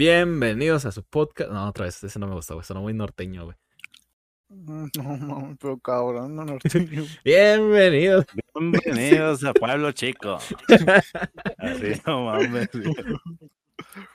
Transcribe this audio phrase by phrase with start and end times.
[0.00, 1.50] Bienvenidos a su podcast.
[1.50, 2.66] No, otra vez, ese no me gustó, güey.
[2.66, 3.56] Sonó muy norteño, güey.
[4.50, 7.02] Mm, No mames, pero cabrón, no norteño.
[7.24, 8.26] Bienvenidos.
[8.54, 10.36] Bienvenidos a Pueblo Chico.
[11.56, 12.68] Así, no mames.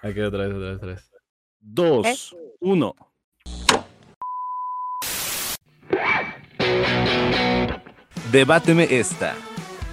[0.03, 1.11] Aquí otra vez, otra vez, otra vez.
[1.59, 2.93] Dos, uno.
[8.31, 9.35] Debáteme esta,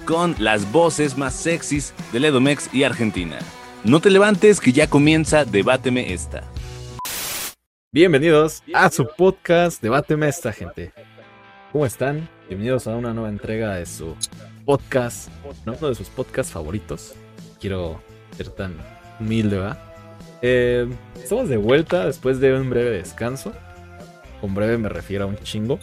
[0.05, 3.39] con las voces más sexys del Edomex y Argentina.
[3.85, 6.43] No te levantes que ya comienza Debáteme esta.
[7.93, 10.91] Bienvenidos a su podcast Debáteme esta, gente.
[11.71, 12.27] ¿Cómo están?
[12.49, 14.17] Bienvenidos a una nueva entrega de su
[14.65, 15.29] podcast,
[15.65, 15.75] ¿no?
[15.79, 17.15] uno de sus podcasts favoritos.
[17.61, 18.01] Quiero
[18.35, 18.75] ser tan
[19.17, 19.79] humilde, ¿verdad?
[20.41, 23.53] Eh, estamos de vuelta después de un breve descanso.
[24.41, 25.79] Con breve me refiero a un chingo.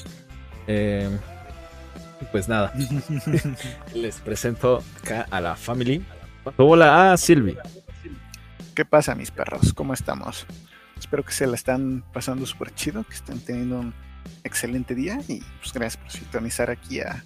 [0.67, 1.09] Eh,
[2.31, 2.75] pues nada,
[3.95, 6.05] les presento acá a la family.
[6.59, 7.57] Hola a Silvi.
[8.77, 9.73] ¿Qué pasa, mis perros?
[9.73, 10.45] ¿Cómo estamos?
[10.99, 13.95] Espero que se la están pasando súper chido, que estén teniendo un
[14.45, 17.25] excelente día y pues gracias por sintonizar aquí a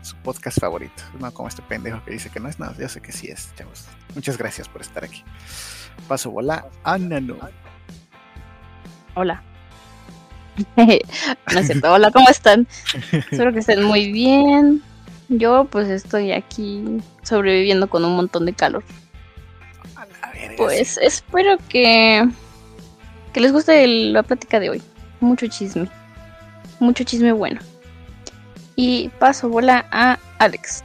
[0.00, 1.02] su podcast favorito.
[1.20, 3.54] No como este pendejo que dice que no es nada, yo sé que sí es,
[3.56, 3.84] chavos.
[4.14, 5.22] Muchas gracias por estar aquí.
[6.08, 7.36] Paso bola a Nano.
[9.16, 9.42] Hola.
[10.76, 11.92] no es cierto.
[11.92, 12.66] Hola, ¿cómo están?
[13.12, 14.82] Espero que estén muy bien.
[15.28, 18.82] Yo pues estoy aquí sobreviviendo con un montón de calor.
[20.40, 22.26] Verga, Pues espero que,
[23.32, 24.82] que les guste la plática de hoy.
[25.20, 25.88] Mucho chisme.
[26.80, 27.60] Mucho chisme bueno.
[28.74, 30.84] Y paso bola a Alex.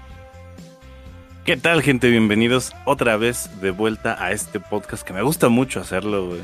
[1.46, 2.10] ¿Qué tal, gente?
[2.10, 6.42] Bienvenidos otra vez de vuelta a este podcast que me gusta mucho hacerlo, güey.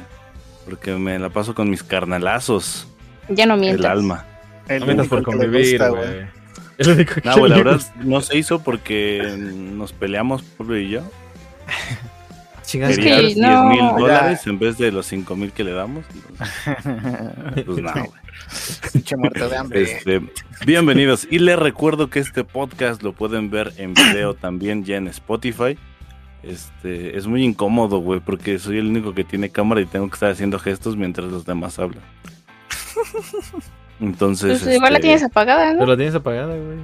[0.65, 2.87] Porque me la paso con mis carnalazos,
[3.29, 3.85] Ya no el mientas.
[3.85, 4.25] alma.
[4.67, 6.27] El No mientas por convivir, güey.
[7.23, 11.01] No, güey, la verdad no se hizo porque nos peleamos, Pablo y yo.
[12.67, 13.69] Chingas, Es que 10 no.
[13.69, 16.05] mil dólares en vez de los 5 mil que le damos.
[17.65, 18.21] Pues no, güey.
[18.91, 19.81] Pinche muerto de hambre.
[19.83, 20.21] Este,
[20.65, 21.25] bienvenidos.
[21.31, 25.77] Y les recuerdo que este podcast lo pueden ver en video también ya en Spotify.
[26.43, 30.15] Este, es muy incómodo, güey, porque soy el único que tiene cámara y tengo que
[30.15, 32.03] estar haciendo gestos mientras los demás hablan.
[34.01, 35.85] Entonces, Pues igual la este, tienes apagada, Pero ¿no?
[35.87, 36.77] la tienes apagada, güey.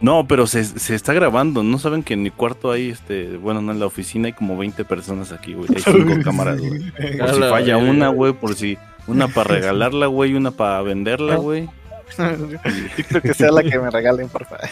[0.00, 1.62] No, pero se, se está grabando.
[1.62, 4.56] No saben que en mi cuarto hay, este, bueno, no en la oficina hay como
[4.56, 5.68] 20 personas aquí, güey.
[5.74, 6.90] Hay cinco cámaras, güey.
[6.90, 10.80] Por si la falla una, güey, por si una para regalarla, güey, y una para
[10.82, 11.68] venderla, güey.
[12.18, 14.68] Yo creo que sea la que me regalen, por favor.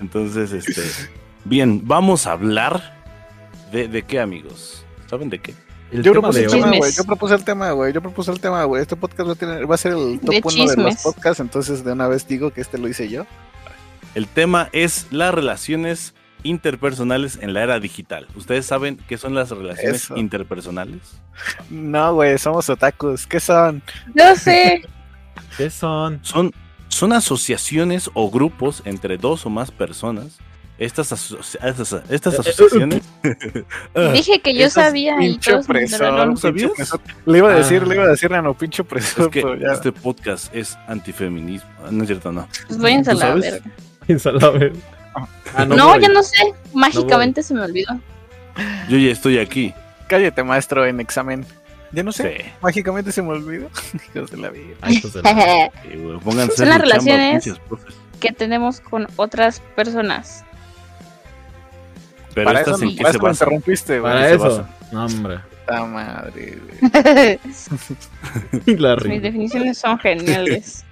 [0.00, 0.82] Entonces, este.
[1.44, 3.02] Bien, vamos a hablar
[3.72, 4.84] de, de qué, amigos.
[5.08, 5.54] ¿Saben de qué?
[5.92, 6.88] El Yo tema propuse de el tema.
[6.90, 7.92] Yo propuse el tema, güey.
[7.92, 8.82] Yo propuse el tema, güey.
[8.82, 11.40] Este podcast va a, tener- va a ser el top De uno de los podcasts,
[11.40, 13.26] entonces de una vez digo que este lo hice yo.
[14.14, 18.26] El tema es las relaciones interpersonales en la era digital.
[18.34, 20.16] ¿Ustedes saben qué son las relaciones Eso.
[20.16, 21.00] interpersonales?
[21.70, 23.26] No, güey, somos otakus.
[23.26, 23.82] ¿Qué son?
[24.14, 24.82] Yo sé.
[25.56, 26.20] ¿Qué son?
[26.22, 26.52] Son,
[26.88, 30.38] son asociaciones o grupos entre dos o más personas.
[30.80, 33.02] Estas, asoci- estas, estas asociaciones.
[34.14, 36.28] Dije que yo es sabía opresor, ignoraron.
[36.30, 36.70] ¿No pinche sabías?
[36.72, 37.00] opresor.
[37.26, 37.86] Le iba a decir, Ah.
[37.86, 39.72] le iba a decir a no pinche Es opresor, que ya.
[39.74, 41.68] este podcast es antifeminismo.
[41.84, 42.48] Ah, No es cierto, no.
[42.66, 43.70] Pues váyanse a ¿Tú la verga.
[44.06, 44.72] Piénsalo, a ver.
[45.54, 46.00] Ah, No, voy.
[46.00, 46.54] ya no sé.
[46.72, 48.00] Mágicamente se me olvidó.
[48.88, 49.74] Yo ya estoy aquí.
[50.08, 51.44] Cállate, maestro, en examen.
[51.92, 52.22] Ya no Sí.
[52.22, 53.68] sé, mágicamente se me olvidó.
[54.14, 54.76] Hijos de la vida.
[54.80, 55.30] Ay, hijos de la-
[55.82, 57.50] Sí, güey, pónganse Son las relaciones.
[58.18, 60.44] que tenemos con otras personas.
[62.34, 63.32] Pero Para estas eso, en qué para se basan.
[63.48, 64.12] interrumpiste, güey.
[64.12, 64.42] Para eso.
[64.44, 64.68] basa.
[64.92, 65.38] No, hombre.
[65.66, 66.58] Puta madre,
[68.64, 68.76] güey.
[68.78, 70.84] La Mis definiciones son geniales.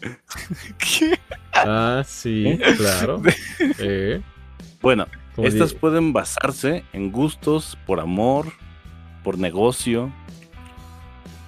[0.78, 1.18] ¿Qué?
[1.54, 3.22] Ah, sí, claro.
[3.78, 4.20] Eh,
[4.80, 5.06] Bueno,
[5.36, 8.46] estas pueden basarse en gustos, por amor,
[9.22, 10.12] por negocio,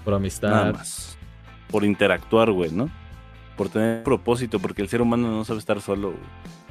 [0.05, 0.73] por nada amistad.
[0.75, 1.19] más.
[1.71, 2.89] Por interactuar, güey, ¿no?
[3.57, 6.13] Por tener propósito, porque el ser humano no sabe estar solo,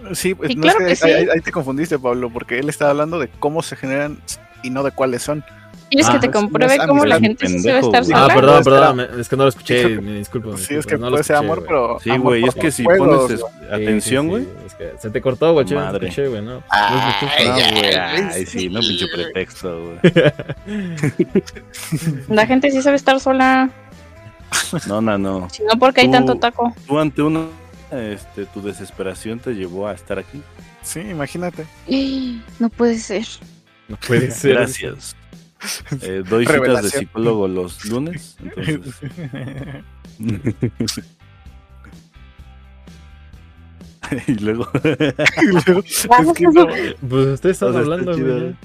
[0.02, 0.16] güey.
[0.16, 1.10] Sí, pues, no claro sé, que sí.
[1.10, 4.18] ahí, te confundiste, Pablo, porque él estaba hablando de cómo se generan
[4.64, 5.46] y no de cuáles son.
[5.90, 8.18] ¿Quieres Ah, que te pues, compruebe no es cómo la gente sí pendejo, sabe estar.
[8.18, 8.36] Ah, sola?
[8.36, 8.76] perdón, Espera.
[8.94, 8.98] perdón.
[9.16, 10.02] me- Es que no lo escuché.
[10.02, 10.52] Me disculpo.
[10.52, 11.68] me Sí, es que no lo puede ser amor, güey.
[11.68, 12.00] pero.
[12.02, 13.54] Sí, güey, es que si juegos, pones es- güey.
[13.54, 14.44] Sí, atención, sí, güey.
[14.44, 15.66] sí, Es que se te cortó, güey.
[15.66, 16.42] che, No escuché, güey.
[16.42, 20.00] No, Ay, güey, ay, sí, no pinche pretexto, güey.
[22.30, 23.70] La gente sí sabe estar sola.
[24.88, 25.50] No, no, no.
[25.50, 26.74] Si no, porque hay tanto taco.
[26.88, 27.46] Tú ante una,
[27.92, 30.42] este, tu desesperación te llevó a estar aquí.
[30.82, 31.66] Sí, imagínate.
[32.60, 33.26] No puede ser.
[33.88, 34.56] No puede ser.
[34.56, 35.16] Gracias.
[36.02, 38.96] Eh, doy citas de psicólogo los lunes, entonces.
[44.28, 44.70] y luego.
[44.84, 46.68] es que no,
[47.10, 48.56] Pues ustedes están O sea, está hablando, güey.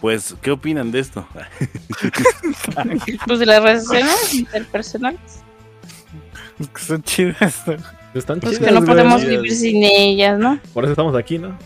[0.00, 1.26] Pues, ¿qué opinan de esto?
[3.26, 5.40] Pues de las relaciones interpersonales.
[6.74, 7.62] Que son chidas.
[7.66, 7.74] ¿no?
[8.14, 10.58] Están Pues chidas, que no podemos vivir sin ellas, ¿no?
[10.72, 11.56] Por eso estamos aquí, ¿no?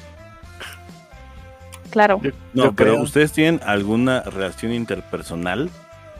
[1.90, 2.20] Claro.
[2.22, 3.02] Yo- No, yo pero creo.
[3.02, 5.70] ¿ustedes tienen alguna relación interpersonal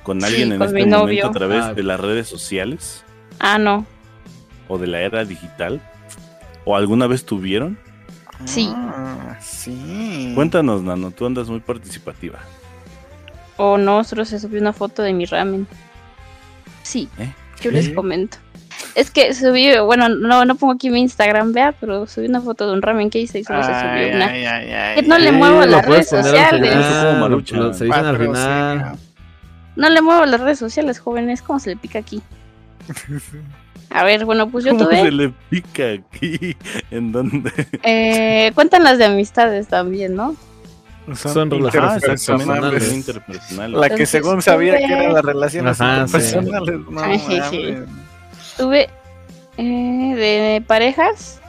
[0.03, 1.27] con Sí, alguien en con este momento novio.
[1.27, 1.75] a través Ah.
[1.75, 3.05] de las redes sociales
[3.39, 3.87] Ah, no.
[4.69, 5.81] o de la era digital?
[6.65, 7.79] ¿O alguna vez tuvieron?
[8.45, 8.71] Sí.
[8.75, 10.33] Ah, sí.
[10.35, 12.39] Cuéntanos, Nano, tú andas muy participativa.
[13.57, 15.67] O no, solo se subió una foto de mi ramen.
[16.83, 17.33] Sí, ¿Eh?
[17.61, 17.95] yo les ¿Qué?
[17.95, 18.39] comento.
[18.95, 22.67] Es que subí, bueno, no, no pongo aquí mi Instagram, vea, pero subí una foto
[22.67, 24.27] de un ramen que hice y solo se Ay, subió una.
[24.27, 25.37] ay, ay, ay, Que no le ay.
[25.37, 26.73] muevo las redes sociales.
[26.73, 27.09] final.
[29.77, 32.21] No le muevo las redes sociales, jóvenes, ¿cómo se le pica aquí?
[33.95, 35.11] A ver, bueno, pues yo ¿Cómo se tuve.
[35.13, 36.57] le pica aquí?
[36.91, 37.51] ¿En dónde?
[37.83, 40.35] Eh, cuentan las de amistades también, ¿no?
[41.15, 42.93] Son relaciones Ah, interpersonales.
[42.93, 43.73] interpersonales.
[43.79, 46.37] La que Entonces, según sabía que eran las relaciones Ajá, sí.
[46.37, 46.81] interpersonales.
[46.89, 47.87] No.
[48.57, 48.89] Tuve
[49.59, 51.41] eh, de parejas,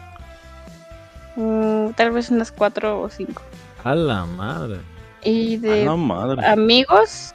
[1.36, 3.42] mm, tal vez unas cuatro o cinco.
[3.84, 4.80] A la madre.
[5.24, 6.46] Y A de la madre.
[6.46, 7.34] amigos,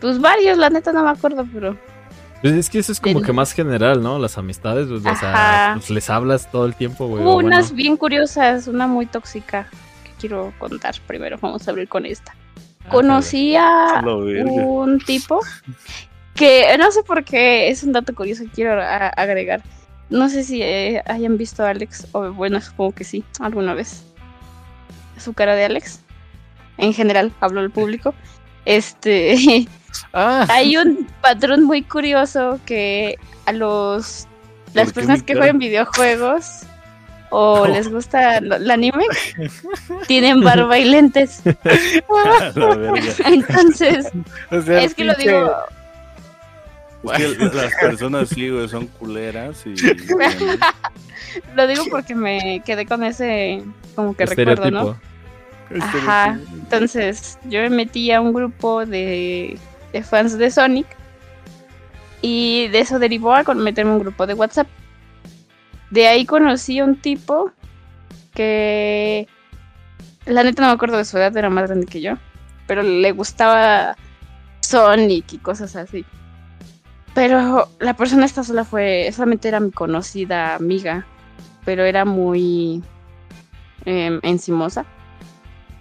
[0.00, 1.76] pues varios, la neta no me acuerdo, pero
[2.44, 4.18] Pues es que eso es como que más general, ¿no?
[4.18, 7.22] Las amistades, pues, o sea, pues les hablas todo el tiempo, güey.
[7.22, 7.46] hubo bueno.
[7.46, 9.66] unas bien curiosas, una muy tóxica
[10.04, 11.38] que quiero contar primero.
[11.40, 12.36] Vamos a abrir con esta.
[12.84, 15.40] Ah, Conocí a un tipo
[16.34, 19.62] que no sé por qué es un dato curioso que quiero agregar.
[20.10, 24.04] No sé si eh, hayan visto a Alex, o bueno, supongo que sí, alguna vez.
[25.16, 26.02] Su cara de Alex.
[26.76, 28.14] En general, hablo al público.
[28.66, 29.66] Este,
[30.12, 34.26] Ah, hay un patrón muy curioso que a los
[34.74, 36.64] las ¿Por qué personas que juegan videojuegos
[37.36, 39.04] o les gusta el anime
[40.06, 41.42] tienen barba y lentes.
[43.24, 44.12] Entonces,
[44.52, 45.52] o sea, es que lo digo,
[47.12, 49.74] Es que las personas sí, güey, son culeras y...
[51.56, 53.64] lo digo porque me quedé con ese
[53.96, 54.70] como que recuerdo.
[54.70, 54.96] ¿no?
[55.80, 56.38] Ajá.
[56.52, 59.58] Entonces, yo me metí a un grupo de,
[59.94, 60.86] de fans de Sonic
[62.20, 64.66] y de eso derivó a meterme un grupo de WhatsApp.
[65.90, 67.52] De ahí conocí a un tipo
[68.34, 69.28] que
[70.26, 72.14] la neta no me acuerdo de su edad, era más grande que yo,
[72.66, 73.96] pero le gustaba
[74.60, 76.04] Sonic y cosas así.
[77.14, 81.06] Pero la persona esta sola fue, solamente era mi conocida amiga,
[81.64, 82.82] pero era muy
[83.84, 84.84] em, encimosa.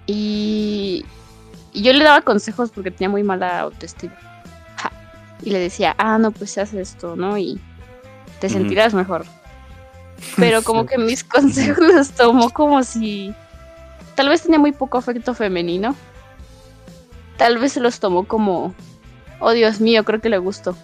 [0.06, 1.04] Y,
[1.74, 4.14] y yo le daba consejos porque tenía muy mala autoestima.
[4.78, 4.92] Ja.
[5.42, 7.38] Y le decía, ah, no, pues haz esto, ¿no?
[7.38, 7.60] Y
[8.40, 9.26] te sentirás mejor.
[10.38, 13.34] Pero como que mis consejos los tomó como si...
[14.16, 15.96] Tal vez tenía muy poco afecto femenino.
[17.38, 18.74] Tal vez se los tomó como...
[19.40, 20.78] Oh, Dios mío, creo que le gustó.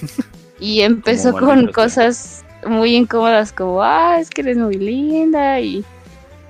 [0.60, 5.82] Y empezó con cosas muy incómodas como, ah, es que eres muy linda y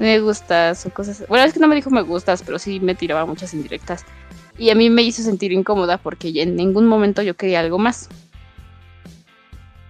[0.01, 1.25] me gustas o cosas.
[1.29, 4.05] Bueno, es que no me dijo me gustas, pero sí me tiraba muchas indirectas.
[4.59, 8.09] Y a mí me hizo sentir incómoda porque en ningún momento yo quería algo más.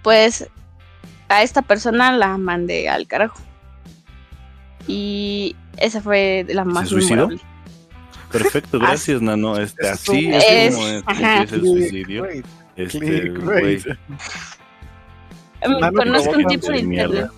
[0.02, 0.48] Pues
[1.28, 3.38] a esta persona la mandé al carajo.
[4.86, 7.28] Y esa fue la más suicidó?
[7.28, 7.40] memorable.
[8.32, 9.56] Perfecto, gracias, Nano.
[9.58, 12.26] Este, así es- es como es, el suicidio.
[12.76, 13.82] Este, güey.
[15.60, 17.30] Em, Conozco un tipo de internet.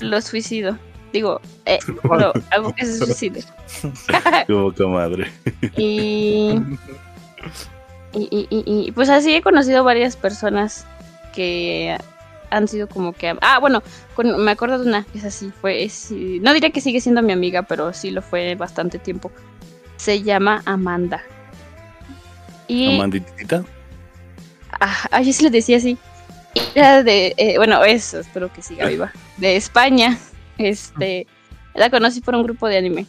[0.00, 0.78] Lo suicido.
[1.14, 1.78] Digo, eh,
[2.50, 3.44] hago que se suicide.
[4.48, 5.30] Qué boca madre.
[5.76, 6.58] Y,
[8.12, 10.84] y, y- y- pues así he conocido varias personas
[11.32, 11.96] que
[12.50, 13.36] han sido como que...
[13.42, 13.80] Ah, bueno,
[14.16, 15.84] con- me acuerdo de una, que es así, fue...
[15.84, 19.30] es- no diría que sigue siendo mi amiga, pero sí lo fue bastante tiempo.
[19.96, 21.22] Se llama Amanda.
[22.66, 22.92] Y...
[22.96, 23.64] Amanditita.
[24.80, 25.96] Ah, ah, yo sí le decía así.
[26.74, 29.12] Era de, eh, bueno, eso, espero que siga viva.
[29.36, 30.18] De España.
[30.58, 31.26] Este,
[31.74, 33.06] la conocí por un grupo de anime.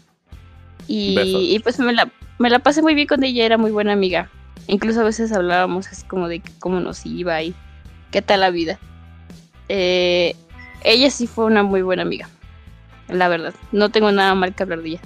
[0.87, 1.15] Y,
[1.55, 2.09] y pues me la,
[2.39, 4.29] me la pasé muy bien con ella, era muy buena amiga.
[4.67, 7.53] Incluso a veces hablábamos así como de cómo nos iba y
[8.11, 8.79] qué tal la vida.
[9.69, 10.35] Eh,
[10.83, 12.29] ella sí fue una muy buena amiga.
[13.07, 14.99] La verdad, no tengo nada mal que hablar de ella.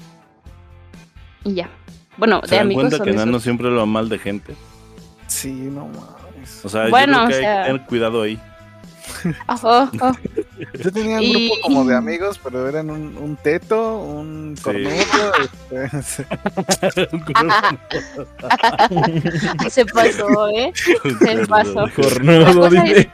[1.43, 1.69] Y ya.
[2.17, 3.11] Bueno, ¿Se de dan amigos cuenta que.
[3.13, 4.55] Nano siempre habla mal de gente?
[5.27, 6.65] Sí, no mames.
[6.65, 8.39] O sea, Bueno, yo creo que o hay sea- que tener cuidado ahí.
[9.47, 9.69] Ojo,
[10.01, 10.11] ojo.
[10.81, 14.63] Yo tenía un Y- grupo como de amigos, pero eran un, un teto, un Sí.
[14.63, 15.33] cornudo.
[15.71, 16.25] este,
[19.69, 20.71] Se pasó, ¿eh?
[21.19, 21.85] Se pasó.
[21.95, 23.09] Cornudo, dice.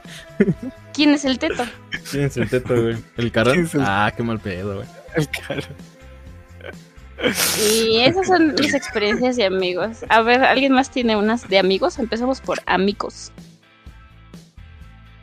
[0.93, 1.63] ¿Quién es el teto?
[2.09, 2.97] ¿Quién es el teto, güey?
[3.17, 3.53] ¿El carón?
[3.53, 4.87] ¿Quién es el- Ah, qué mal pedo, güey.
[5.15, 5.61] el cara.
[7.71, 9.99] Y esas son mis experiencias de amigos.
[10.09, 11.97] A ver, ¿alguien más tiene unas de amigos?
[11.99, 13.31] Empezamos por amigos.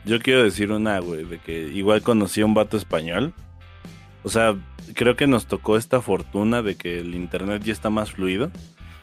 [0.05, 3.33] Yo quiero decir una, güey, de que igual conocí a un vato español.
[4.23, 4.55] O sea,
[4.93, 8.51] creo que nos tocó esta fortuna de que el internet ya está más fluido.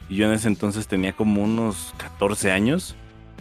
[0.09, 2.97] Y yo en ese entonces tenía como unos 14 años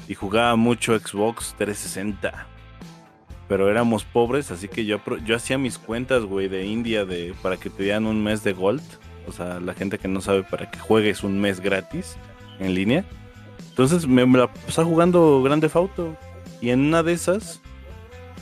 [0.07, 2.47] y jugaba mucho Xbox 360.
[3.47, 7.57] Pero éramos pobres, así que yo, yo hacía mis cuentas, güey, de India de, para
[7.57, 8.83] que te dieran un mes de Gold.
[9.27, 12.17] O sea, la gente que no sabe para que juegues un mes gratis
[12.59, 13.03] en línea.
[13.69, 16.15] Entonces me, la pasaba jugando Grande Auto.
[16.61, 17.61] Y en una de esas,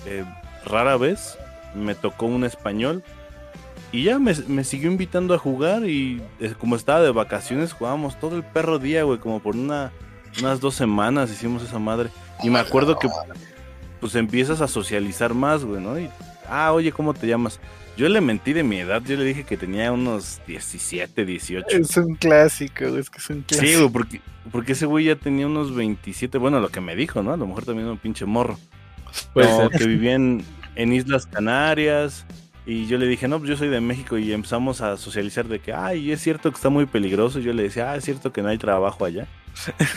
[0.05, 0.25] eh,
[0.65, 1.37] rara vez,
[1.75, 3.03] me tocó un español.
[3.91, 5.85] Y ya me, me siguió invitando a jugar.
[5.85, 9.19] Y eh, como estaba de vacaciones, jugábamos todo el perro día, güey.
[9.19, 9.91] Como por una,
[10.39, 12.09] unas dos semanas hicimos esa madre.
[12.43, 13.07] Y me acuerdo que
[13.99, 15.99] pues empiezas a socializar más, güey, ¿no?
[15.99, 16.09] Y,
[16.47, 17.59] ah, oye, ¿cómo te llamas?
[17.97, 21.77] Yo le mentí de mi edad, yo le dije que tenía unos 17, 18.
[21.77, 23.67] Es un clásico, es que es un clásico.
[23.67, 27.23] Sí, güey, porque, porque ese güey ya tenía unos 27, bueno, lo que me dijo,
[27.23, 27.33] ¿no?
[27.33, 28.59] A lo mejor también un pinche morro.
[29.33, 32.27] Puede No, que vivía en, en Islas Canarias.
[32.67, 34.15] Y yo le dije, no, pues yo soy de México.
[34.19, 37.39] Y empezamos a socializar de que, ay, es cierto que está muy peligroso.
[37.39, 39.25] Y yo le decía, ah, es cierto que no hay trabajo allá.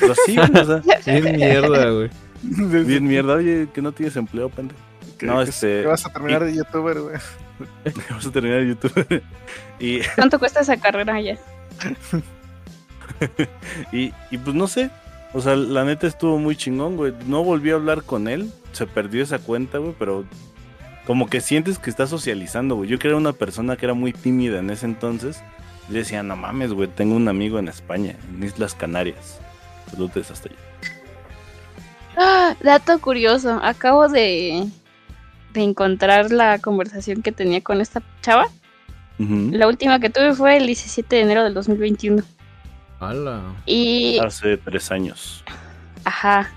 [0.00, 0.82] Pero sí, o sea,
[1.20, 2.10] Bien mierda, güey.
[2.86, 3.34] bien mierda.
[3.34, 4.80] Oye, que no tienes empleo, pendejo.
[5.20, 7.16] Que- No, que- este- que vas a terminar de youtuber, güey.
[8.08, 9.22] Vamos a terminar YouTube.
[9.78, 11.36] y, ¿Cuánto cuesta esa carrera ya?
[13.92, 14.90] y, y pues no sé.
[15.32, 17.12] O sea, la neta estuvo muy chingón, güey.
[17.26, 18.52] No volví a hablar con él.
[18.72, 20.24] Se perdió esa cuenta, güey, pero
[21.06, 22.88] como que sientes que estás socializando, güey.
[22.88, 25.42] Yo que era una persona que era muy tímida en ese entonces.
[25.90, 29.40] Le decía, no mames, güey, tengo un amigo en España, en Islas Canarias.
[29.90, 30.58] Saludos hasta allá.
[32.16, 33.60] Ah, dato curioso.
[33.62, 34.66] Acabo de,
[35.52, 38.46] de encontrar la conversación que tenía con esta chava.
[39.18, 42.22] La última que tuve fue el 17 de enero del 2021.
[43.00, 43.42] Hala.
[43.66, 45.44] Y, Hace tres años.
[46.04, 46.50] ajá.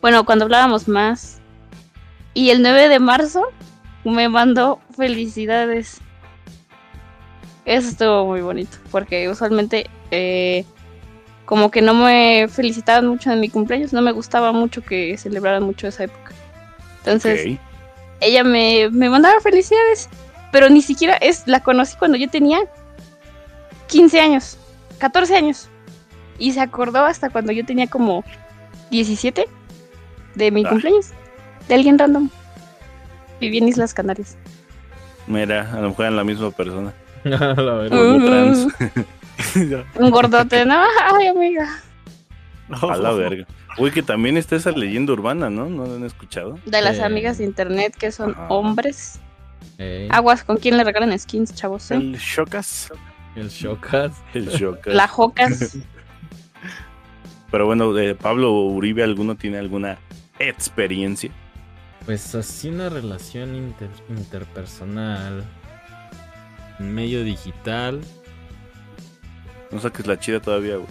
[0.00, 1.40] Bueno, cuando hablábamos más.
[2.32, 3.42] Y el 9 de marzo
[4.04, 6.00] me mandó felicidades.
[7.64, 8.76] Eso estuvo muy bonito.
[8.92, 10.64] Porque usualmente, eh,
[11.44, 13.92] como que no me felicitaban mucho en mi cumpleaños.
[13.92, 16.32] No me gustaba mucho que celebraran mucho esa época.
[16.98, 17.60] Entonces, Ok.
[18.20, 20.08] Ella me, me mandaba felicidades,
[20.52, 22.58] pero ni siquiera es, la conocí cuando yo tenía
[23.88, 24.58] 15 años,
[24.98, 25.68] 14 años.
[26.38, 28.24] Y se acordó hasta cuando yo tenía como
[28.90, 29.46] 17
[30.34, 30.68] de mi Ah.
[30.68, 31.10] cumpleaños,
[31.68, 32.28] de alguien random.
[33.40, 34.36] Viví en Islas Canarias.
[35.26, 36.92] Mira, a lo mejor eran la misma persona.
[37.24, 37.96] la verdad.
[37.98, 38.66] Gordo trans.
[39.96, 40.82] Un gordote, no,
[41.18, 41.68] ay amiga.
[42.82, 43.46] A la verga.
[43.78, 45.66] Uy, que también está esa leyenda urbana, ¿no?
[45.68, 46.58] ¿No la han escuchado?
[46.66, 47.04] De las Eh.
[47.04, 48.48] amigas de internet que son Ajá.
[48.48, 49.20] hombres.
[49.78, 51.90] Ey, Aguas, ¿con quién le regalan skins, chavos?
[51.90, 51.94] eh?
[51.96, 52.90] El Shokas.
[53.36, 54.12] el Shokas.
[54.34, 54.86] El shock.
[54.86, 55.76] La Jocas.
[57.50, 59.98] Pero bueno, de Pablo Uribe, ¿alguno tiene alguna
[60.38, 61.30] experiencia?
[62.04, 65.44] Pues así una relación inter- interpersonal.
[66.78, 68.00] Medio digital.
[69.70, 70.88] No saques la chida todavía, güey.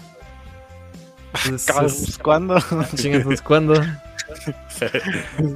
[1.48, 2.58] Pues, Cabas, es- ¿Cuándo?
[2.96, 3.74] chinga, pues, ¿cuándo?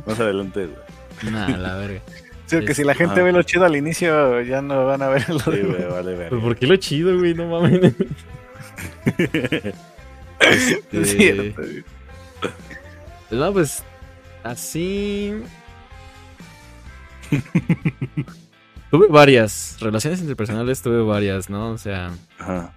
[0.06, 1.32] Más adelante, güey.
[1.34, 2.02] Nah, la verga.
[2.46, 3.24] Sí, que si la gente Ajá.
[3.24, 6.16] ve lo chido al inicio, ya no van a ver lo Sí, de- güey, vale,
[6.16, 6.30] ver.
[6.30, 7.34] Pues, ¿por qué lo chido, güey?
[7.36, 7.94] No mames.
[10.40, 11.62] Es Este, cierto.
[13.32, 13.84] No, pues
[14.44, 15.34] así.
[18.90, 21.70] tuve varias relaciones interpersonales, tuve varias, ¿no?
[21.72, 22.74] O sea, Ajá.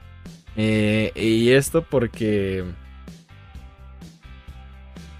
[0.57, 2.65] eh, y esto porque,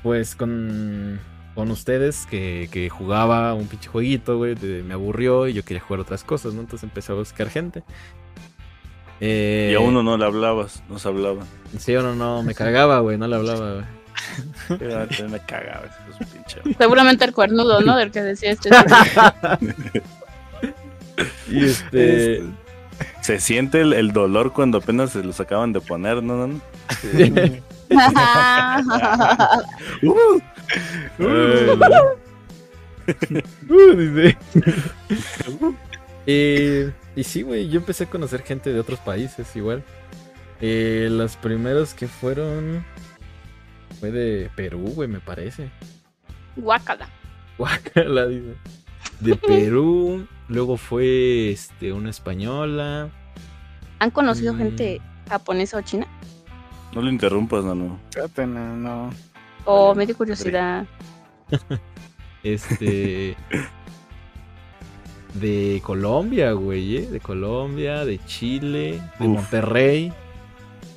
[0.03, 1.21] pues con,
[1.55, 5.83] con ustedes que, que jugaba un pinche jueguito, güey, de- me aburrió y yo quería
[5.83, 6.61] jugar otras cosas, ¿no?
[6.61, 7.83] Entonces empecé a buscar gente.
[9.21, 11.47] Eh, Y a uno no le hablabas, nos hablaban.
[11.79, 13.85] Sí o no, no, me cagaba, güey, no le hablaba, güey.
[15.31, 16.61] Me cagaba, hijo de su pinche.
[16.79, 17.97] Seguramente el cuernudo, ¿no?
[17.97, 18.71] Del que decía este.
[21.51, 22.43] Y este...
[23.21, 26.37] Se siente el, el dolor cuando apenas se los acaban de poner, ¿no?
[26.37, 26.61] no, no?
[33.69, 34.37] Uh, dice.
[36.27, 39.83] Eh, y sí, güey, yo empecé a conocer gente de otros países igual.
[40.61, 42.85] Eh, los primeros que fueron
[43.99, 45.71] fue de Perú, güey, me parece.
[46.57, 47.09] Guácala.
[47.59, 48.55] Guácala, dice.
[49.21, 53.11] De Perú, luego fue este una española.
[53.99, 54.59] ¿Han conocido Mm.
[54.59, 56.07] gente japonesa o china?
[56.95, 59.11] No lo interrumpas, no, Fíjate, no, no.
[59.65, 60.85] O Vale, me dio curiosidad.
[62.43, 63.37] Este
[65.35, 67.07] de Colombia, güey, ¿eh?
[67.07, 69.35] De Colombia, de Chile, de Uf.
[69.37, 70.13] Monterrey.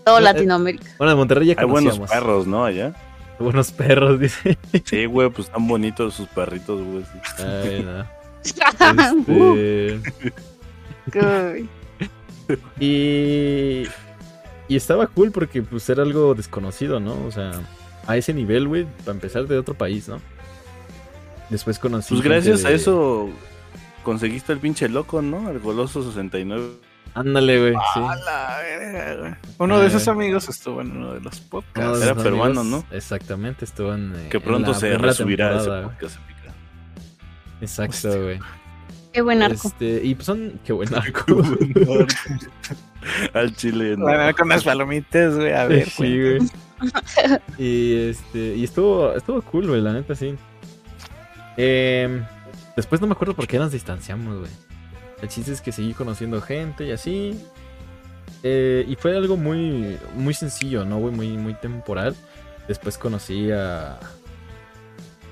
[0.03, 0.91] Todo Eh, Latinoamérica.
[0.97, 2.09] Bueno, de Monterrey ya Hay buenos conocíamos.
[2.09, 2.65] perros, ¿no?
[2.65, 2.93] Allá.
[3.39, 4.57] Buenos perros, dice.
[4.83, 7.03] Sí, güey, pues están bonitos sus perritos, güey.
[7.03, 7.43] sí.
[7.43, 8.05] Ay, no.
[9.33, 10.01] Uh,
[11.07, 11.65] Este,
[12.79, 13.83] y,
[14.67, 17.15] y estaba cool porque pues era algo desconocido, ¿no?
[17.25, 17.51] O sea,
[18.07, 20.19] a ese nivel, güey, para empezar de otro país, ¿no?
[21.49, 22.13] Después conocí.
[22.15, 23.29] Pues gracias a eso
[24.03, 25.49] conseguiste el pinche loco, ¿no?
[25.49, 26.63] El goloso 69.
[27.13, 27.99] Ándale, güey, sí.
[28.01, 29.35] A la verga, güey.
[29.59, 31.99] Uno de esos amigos estuvo en uno de los podcasts.
[31.99, 32.95] de Era peruano, amigos- ¿no?
[32.97, 34.13] Exactamente, estuvo en.
[34.15, 36.17] eh, Que en pronto la se resubirá ese podcast.
[37.61, 38.39] Exacto, güey.
[39.15, 39.69] Qué buen arco.
[39.69, 40.59] Este, y pues son.
[40.65, 41.23] Qué buen arco.
[43.33, 43.95] Al chile.
[43.95, 44.03] no.
[44.03, 46.39] Bueno, con las palomitas, güey, a ver, sí, güey.
[47.57, 48.57] Y este.
[48.57, 49.13] Y estuvo.
[49.13, 50.35] Estuvo cool, güey, la neta, sí.
[51.55, 52.25] Em,
[52.75, 54.51] después no me acuerdo por qué nos distanciamos, güey.
[55.21, 57.39] El chiste es que seguí conociendo gente y así.
[58.43, 59.97] Eh, y fue algo muy.
[60.13, 61.15] Muy sencillo, ¿no, güey?
[61.15, 62.17] Muy, muy temporal.
[62.67, 63.97] Después conocí a.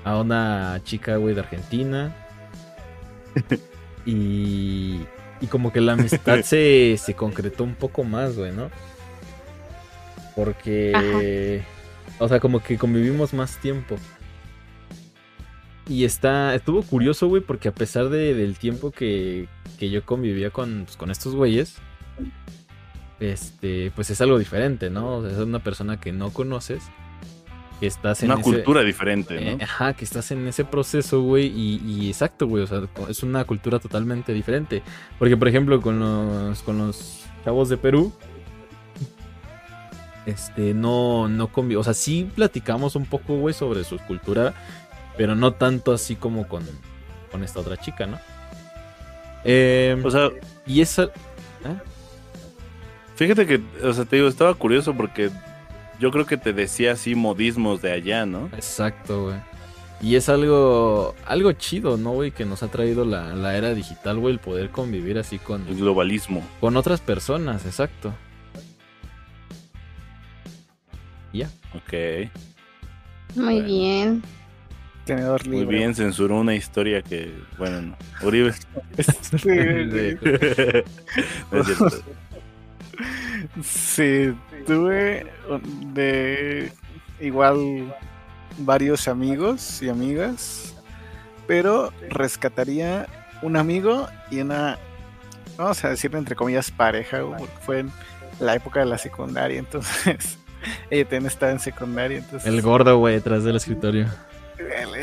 [0.04, 2.16] A una chica, güey, de Argentina.
[4.06, 5.00] Y.
[5.40, 8.70] Y como que la amistad se, se concretó un poco más, güey, ¿no?
[10.36, 11.62] Porque.
[12.18, 13.96] O sea, como que convivimos más tiempo.
[15.88, 16.54] Y está.
[16.54, 20.96] Estuvo curioso, güey, porque a pesar de- del tiempo que, que yo convivía con, pues,
[20.96, 21.76] con estos güeyes.
[23.20, 25.16] Este, pues es algo diferente, ¿no?
[25.18, 26.82] O sea, es una persona que no conoces.
[27.80, 29.64] Que estás en Una ese- cultura diferente, eh, ¿no?
[29.64, 33.44] ajá, que estás en ese proceso, güey, y, y exacto, güey, o sea, es una
[33.44, 34.82] cultura totalmente diferente.
[35.18, 38.12] Porque, por ejemplo, con los, con los chavos de Perú,
[40.26, 44.54] este, no, no convi- o sea, sí platicamos un poco, güey, sobre su cultura,
[45.16, 46.64] pero no tanto así como con,
[47.30, 48.18] con esta otra chica, ¿no?
[49.44, 50.30] Eh, O sea,
[50.66, 51.10] y esa...
[53.16, 55.30] fíjate que, o sea, te digo, estaba curioso porque
[56.00, 58.46] yo creo que te decía así modismos de allá, ¿no?
[58.52, 59.36] Exacto, güey.
[60.00, 62.30] Y es algo, algo chido, ¿no, güey?
[62.30, 65.76] Que nos ha traído la, la era digital, güey, el poder convivir así con, El
[65.76, 66.42] globalismo.
[66.60, 68.12] con otras personas, exacto.
[71.32, 71.48] Ya.
[71.74, 72.28] Ok.
[73.36, 73.66] Muy Bueno.
[73.66, 74.22] bien.
[75.04, 75.76] Tenedor Muy libre.
[75.78, 77.96] bien, censuró una historia que, bueno, no.
[78.26, 78.52] Uribe.
[79.36, 80.16] Sí, güey.
[81.52, 81.90] No es cierto.
[83.62, 84.34] Sí,
[84.66, 85.26] tuve
[85.92, 86.72] de
[87.20, 87.94] igual
[88.58, 90.74] varios amigos y amigas,
[91.46, 93.06] pero rescataría
[93.42, 94.78] un amigo y una,
[95.56, 97.92] vamos a decirlo entre comillas, pareja, porque fue en
[98.40, 100.38] la época de la secundaria, entonces
[100.90, 104.06] ella también estaba en secundaria, entonces El gordo, güey, detrás del escritorio.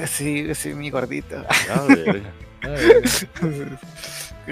[0.08, 2.32] sí, sí, mi gordito, Ah, verga.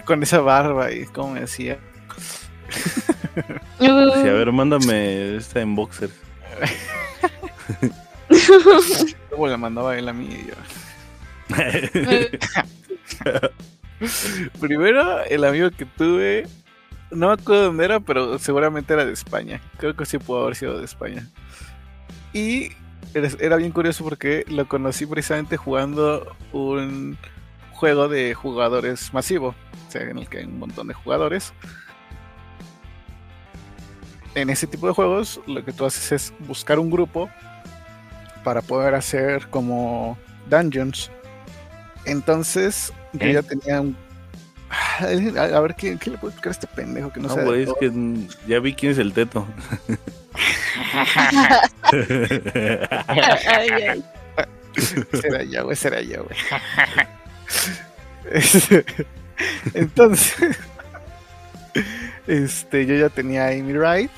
[0.05, 1.77] con esa barba y como me decía,
[3.79, 6.09] Sí, a ver, mándame esta en boxer.
[9.29, 10.55] luego le mandaba él a mí y yo.
[14.59, 16.47] Primero, el amigo que tuve,
[17.11, 19.61] no me acuerdo dónde era, pero seguramente era de España.
[19.77, 21.27] Creo que sí pudo haber sido de España.
[22.33, 22.71] Y
[23.13, 27.17] era, era bien curioso porque lo conocí precisamente jugando un
[27.71, 29.55] juego de jugadores masivo,
[29.87, 31.53] o sea, en el que hay un montón de jugadores.
[34.35, 37.29] En ese tipo de juegos, lo que tú haces es buscar un grupo
[38.43, 40.17] para poder hacer como
[40.49, 41.11] dungeons.
[42.05, 43.97] Entonces, yo ya tenía un.
[44.69, 47.63] A a ver, ¿qué, qué le puedo explicar a este pendejo que no, No, sabe?
[47.63, 47.91] es que
[48.47, 49.47] ya vi quién es el teto.
[53.47, 54.05] ay, ay.
[55.19, 56.37] Será yo, güey, será yo, güey.
[58.31, 58.85] Este,
[59.73, 60.35] Entonces,
[62.27, 64.09] este, yo ya tenía mi ride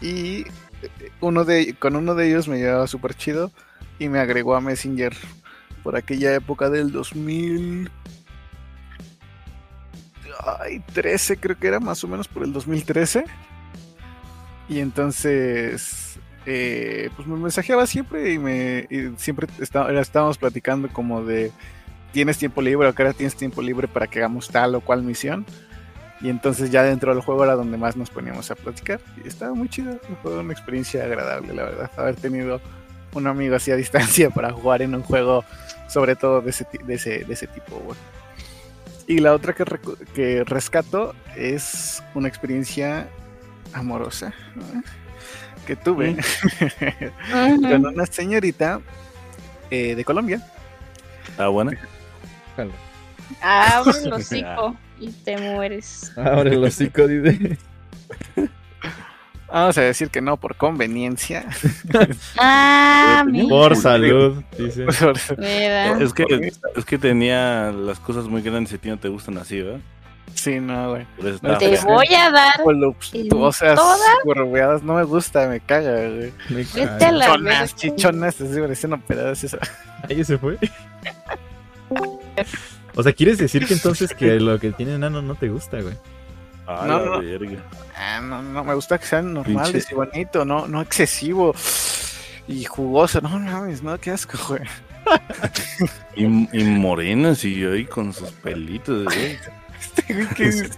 [0.00, 0.44] y
[1.20, 3.50] uno de, con uno de ellos me llevaba súper chido
[3.98, 5.14] y me agregó a Messenger
[5.82, 7.90] por aquella época del 2000.
[10.60, 13.24] Ay, 13 creo que era, más o menos por el 2013.
[14.68, 21.22] Y entonces, eh, pues me mensajeaba siempre y me y siempre está- estábamos platicando como
[21.24, 21.52] de
[22.12, 25.02] tienes tiempo libre o que ahora tienes tiempo libre para que hagamos tal o cual
[25.02, 25.44] misión.
[26.20, 29.00] Y entonces ya dentro del juego era donde más nos poníamos a platicar.
[29.22, 32.60] Y estaba muy chido, fue una experiencia agradable, la verdad, haber tenido
[33.12, 35.44] un amigo así a distancia para jugar en un juego,
[35.88, 37.76] sobre todo de ese, de ese, de ese tipo.
[37.76, 37.96] güey.
[39.06, 39.64] Y la otra que,
[40.14, 43.06] que rescato es una experiencia
[43.74, 44.82] amorosa ¿no?
[45.66, 46.16] que tuve
[47.30, 48.80] con una señorita
[49.70, 50.40] eh, de Colombia.
[51.38, 51.72] Ah, bueno.
[53.40, 56.12] Abre el hocico y te mueres.
[56.16, 57.58] Abre el hocico, dice.
[59.52, 61.46] Vamos a decir que no por conveniencia.
[62.38, 63.48] Ah, mira.
[63.48, 64.86] Por salud, dice.
[65.38, 65.98] Mira.
[65.98, 66.24] Es que,
[66.74, 69.78] es que tenía las cosas muy grandes y a ti no te gustan así, ¿verdad?
[70.34, 71.06] Sí, no, güey.
[71.42, 71.84] No, Te fea.
[71.84, 72.62] voy a dar.
[72.64, 74.82] Voluptuosas, ¿En todas?
[74.82, 76.32] no me gusta, me caga, güey.
[76.48, 77.12] Me Vete a cago.
[77.12, 79.58] la Chichonas, chichonas, así parecían operadas eso.
[80.08, 80.58] Ahí se fue.
[82.96, 85.94] O sea, ¿quieres decir que entonces que lo que tiene enano no te gusta, güey?
[86.66, 87.20] A No, la no.
[87.20, 87.62] verga.
[87.96, 91.54] Ah, no, no, me gusta que sean normales Pinche- y bonito, no, no excesivo
[92.48, 93.20] y jugoso.
[93.20, 94.62] No mames, no, qué asco, güey.
[96.16, 99.38] Y, y morenas y ahí con sus pelitos, güey.
[99.96, 100.70] Este güey, ¿qué dice?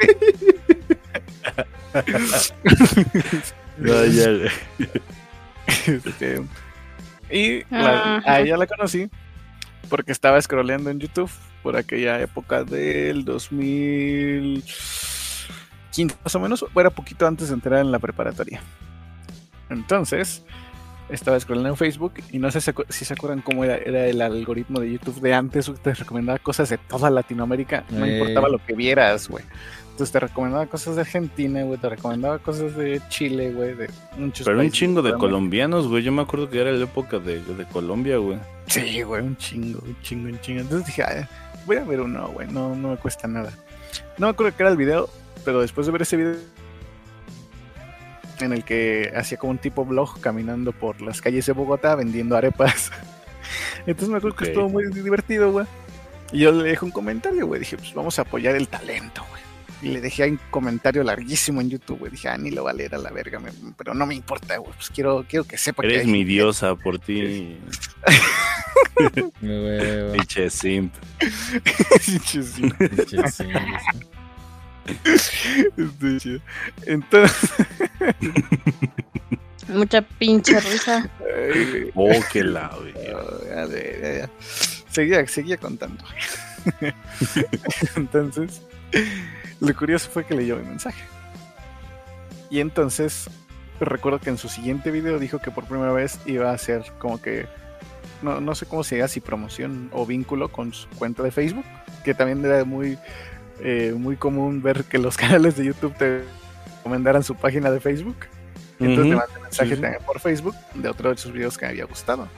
[3.78, 4.50] Ya, ya, güey.
[5.86, 6.42] Este,
[7.30, 8.32] y la- Ajá.
[8.32, 9.10] a ella la conocí
[9.88, 11.30] porque estaba scrolleando en YouTube
[11.66, 17.90] por aquella época del 2015 más o menos, o era poquito antes de entrar en
[17.90, 18.60] la preparatoria.
[19.68, 20.44] Entonces,
[21.08, 22.70] estaba scrollando en Facebook y no sé si,
[23.04, 26.78] se acuerdan cómo era, era el algoritmo de YouTube de antes, te recomendaba cosas de
[26.78, 28.18] toda Latinoamérica, no Eh.
[28.18, 29.42] importaba lo que vieras, güey.
[29.90, 34.44] Entonces te recomendaba cosas de Argentina, güey, te recomendaba cosas de Chile, güey, de muchos
[34.44, 36.02] Pero un países chingo de colombianos, güey.
[36.04, 38.38] Yo me acuerdo que era la época de, de Colombia, güey.
[38.66, 40.60] Sí, güey, un chingo, un chingo, un chingo.
[40.60, 41.24] Entonces dije, "Ay,
[41.66, 43.52] voy a ver uno, güey, no, no me cuesta nada.
[44.18, 45.10] No me acuerdo qué era el video,
[45.44, 46.36] pero después de ver ese video
[48.40, 52.36] en el que hacía como un tipo blog caminando por las calles de Bogotá vendiendo
[52.36, 52.90] arepas.
[53.86, 55.66] Entonces me acuerdo que estuvo muy divertido, güey.
[56.32, 57.60] Y yo le dejé un comentario, güey.
[57.60, 59.42] Dije, pues vamos a apoyar el talento, güey.
[59.82, 62.10] Y le dejé un comentario larguísimo en YouTube, güey.
[62.10, 64.56] Dije, ah, ni lo va a leer a la verga, me- pero no me importa,
[64.56, 64.72] güey.
[64.74, 67.56] Pues quiero, quiero que sepa que Eres mi diosa por ti,
[70.12, 70.94] pinche simp.
[72.04, 72.42] Pinche
[75.76, 76.40] Este, chido.
[76.86, 77.50] Entonces,
[79.68, 81.10] Mucha pinche risa.
[81.94, 82.94] Oh, que la, güey.
[82.94, 84.30] ya, ya, ya, ya.
[84.88, 86.04] seguía, seguía contando.
[87.96, 88.62] entonces,
[89.60, 91.02] lo curioso fue que leyó mi mensaje.
[92.48, 93.28] Y entonces,
[93.80, 97.20] recuerdo que en su siguiente video dijo que por primera vez iba a hacer como
[97.20, 97.46] que,
[98.22, 101.64] no, no sé cómo se diga, si promoción o vínculo con su cuenta de Facebook,
[102.04, 102.98] que también era muy,
[103.60, 106.24] eh, muy común ver que los canales de YouTube te
[106.76, 108.16] recomendaran su página de Facebook.
[108.78, 111.84] Entonces le mandé mensaje Sí, por Facebook de otro de sus videos que me había
[111.84, 112.28] gustado.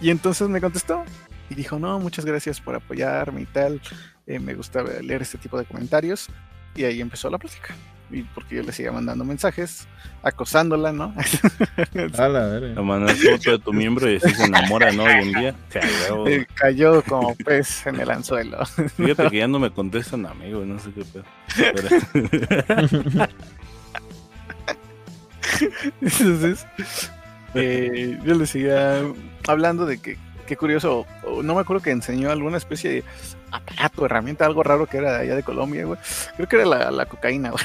[0.00, 1.04] Y entonces me contestó
[1.48, 3.80] y dijo, no, muchas gracias por apoyarme y tal.
[4.26, 6.28] Eh, me gusta leer este tipo de comentarios.
[6.74, 7.74] Y ahí empezó la plática.
[8.10, 9.88] Y porque yo le seguía mandando mensajes,
[10.22, 11.12] acosándola, ¿no?
[12.18, 12.68] A la verga.
[12.68, 15.02] Le mandas foto de tu miembro y así se enamora, ¿no?
[15.04, 15.54] Hoy en día.
[16.26, 18.64] Eh, cayó como pez en el anzuelo.
[18.96, 21.24] Fíjate que ya no me contestan amigos, no sé qué pedo.
[21.56, 23.28] Pero-
[26.00, 26.66] Entonces,
[27.54, 29.02] eh, yo le seguía
[29.48, 30.16] hablando de que,
[30.46, 31.06] qué curioso,
[31.42, 33.04] no me acuerdo que enseñó alguna especie de
[33.56, 35.98] aparato, herramienta, algo raro que era de allá de Colombia, güey.
[36.36, 37.64] Creo que era la, la cocaína, güey.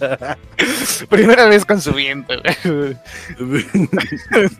[1.08, 2.96] Primera vez con su viento, güey.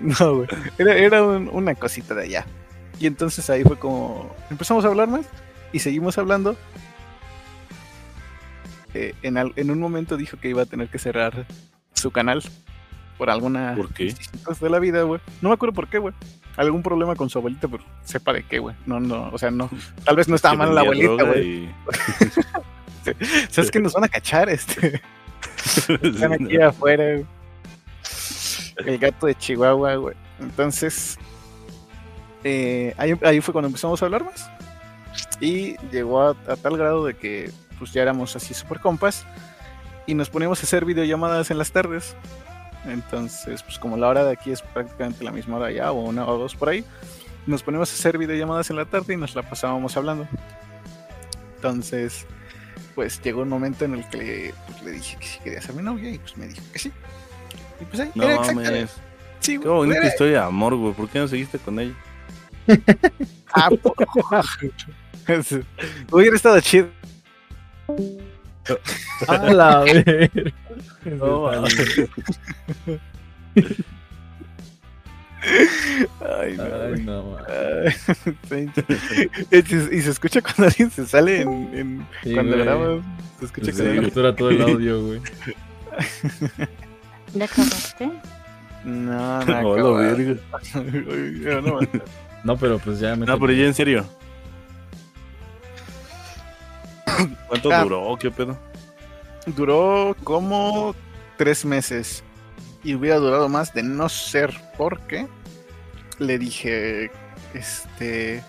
[0.00, 0.48] No, güey.
[0.78, 2.46] Era, era un- una cosita de allá.
[2.98, 4.34] Y entonces ahí fue como.
[4.50, 5.26] Empezamos a hablar más
[5.72, 6.56] y seguimos hablando.
[8.92, 11.46] Eh, en, al- en un momento dijo que iba a tener que cerrar
[11.94, 12.42] su canal
[13.20, 14.14] por alguna ¿Por qué?
[14.62, 15.20] de la vida, güey.
[15.42, 16.14] No me acuerdo por qué, güey.
[16.56, 18.74] Algún problema con su abuelita, pero sepa de qué, güey.
[18.86, 19.68] No, no, o sea, no.
[20.06, 21.46] Tal vez no estaba mal la abuelita, güey.
[21.46, 21.70] y-
[23.50, 25.02] ¿Sabes que nos van a cachar, este?
[26.02, 27.26] Están aquí afuera, güey.
[28.86, 30.16] El gato de Chihuahua, güey.
[30.40, 31.18] Entonces,
[32.42, 34.50] eh, ahí, ahí fue cuando empezamos a hablar más.
[35.42, 39.26] Y llegó a, a tal grado de que pues ya éramos así super compas.
[40.06, 42.16] Y nos poníamos a hacer videollamadas en las tardes.
[42.86, 46.26] Entonces, pues como la hora de aquí es prácticamente la misma hora ya, o una
[46.26, 46.84] o dos por ahí.
[47.46, 50.26] Nos poníamos a hacer videollamadas en la tarde y nos la pasábamos hablando.
[51.56, 52.26] Entonces,
[52.94, 55.82] pues llegó un momento en el que pues, le dije que si quería ser mi
[55.82, 56.92] novia y pues me dijo que sí.
[57.80, 58.90] Y pues ahí, No era exactamente- mames.
[59.40, 60.92] Sí, Qué bonita era- historia de amor, güey.
[60.92, 61.94] ¿Por qué no seguiste con ella?
[63.52, 63.68] Ah,
[66.12, 66.88] Hubiera estado chido.
[69.28, 70.28] A la verga.
[71.04, 71.50] No,
[76.20, 77.38] Ay, no, Ay, no,
[79.50, 83.00] y se- y se escucha cuando alguien se sale en, en- Sí, cuando grabas.
[83.38, 85.20] Se escucha Se cuando alguien- captura todo el audio, güey.
[87.34, 88.10] ¿Ya acabaste?
[88.84, 89.62] No, no,
[91.62, 91.80] no.
[92.44, 93.24] No, pero pues ya me.
[93.26, 94.04] No, pero ya en serio.
[97.48, 97.82] ¿Cuánto Ah.
[97.82, 98.16] duró?
[98.18, 98.58] ¿Qué pedo?
[99.46, 100.94] Duró como
[101.36, 102.22] tres meses.
[102.82, 105.26] Y hubiera durado más de no ser porque
[106.18, 107.10] le dije,
[107.54, 108.42] este,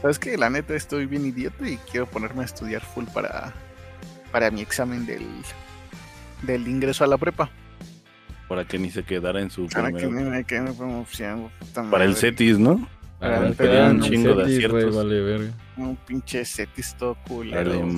[0.00, 0.36] ¿sabes qué?
[0.36, 3.52] La neta estoy bien idiota y quiero ponerme a estudiar full para,
[4.30, 5.26] para mi examen del,
[6.42, 7.50] del ingreso a la prepa.
[8.48, 11.82] Para que ni se quedara en su Para que primera- me quede como opción, puta
[11.90, 12.14] Para el.
[12.14, 12.86] CETIS, ¿no?
[13.20, 14.96] Ah, pero un un chingo de aciertos.
[14.96, 15.52] Vale, verga.
[15.76, 17.88] Un pinche setis todo culero.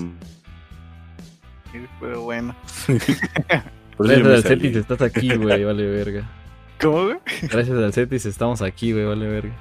[2.00, 2.54] Pero bueno.
[3.96, 4.42] Por Gracias al.
[4.42, 6.30] Cetis estás aquí, güey, vale verga.
[6.80, 7.16] ¿Cómo, güey?
[7.42, 9.54] Gracias al Cetis estamos aquí, güey, vale verga.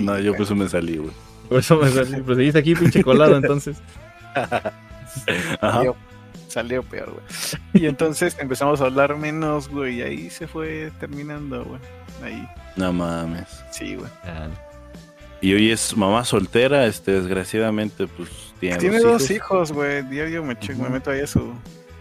[0.00, 1.12] No, yo por eso me salí, güey.
[1.48, 2.20] Por eso me salí.
[2.22, 3.78] Pues seguiste aquí, pinche colado, entonces.
[5.60, 5.82] Ajá.
[6.48, 7.82] Salió peor, güey.
[7.82, 9.96] Y entonces empezamos a hablar menos, güey.
[9.96, 11.80] Y ahí se fue terminando, güey.
[12.22, 13.48] Ahí, No mames.
[13.70, 14.10] sí, güey.
[14.24, 14.48] Ah,
[15.40, 18.28] Y hoy es mamá soltera, este, desgraciadamente, pues
[18.60, 20.02] tiene, Tiene dos hijos, güey.
[20.02, 20.82] Diario me, Ujú.
[20.90, 21.52] meto ahí a su.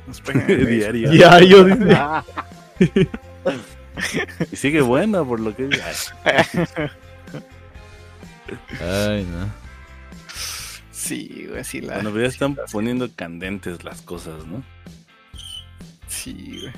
[0.48, 1.12] Diario.
[1.12, 1.98] Diario, dice.
[4.52, 5.70] Y sigue buena por lo que.
[6.26, 6.90] Ay,
[8.82, 9.50] Ay, no.
[10.92, 11.96] Sí, güey, sí, la.
[11.96, 14.64] Bueno, pero ya están poniendo candentes las cosas, ¿no?
[16.08, 16.74] Sí, güey.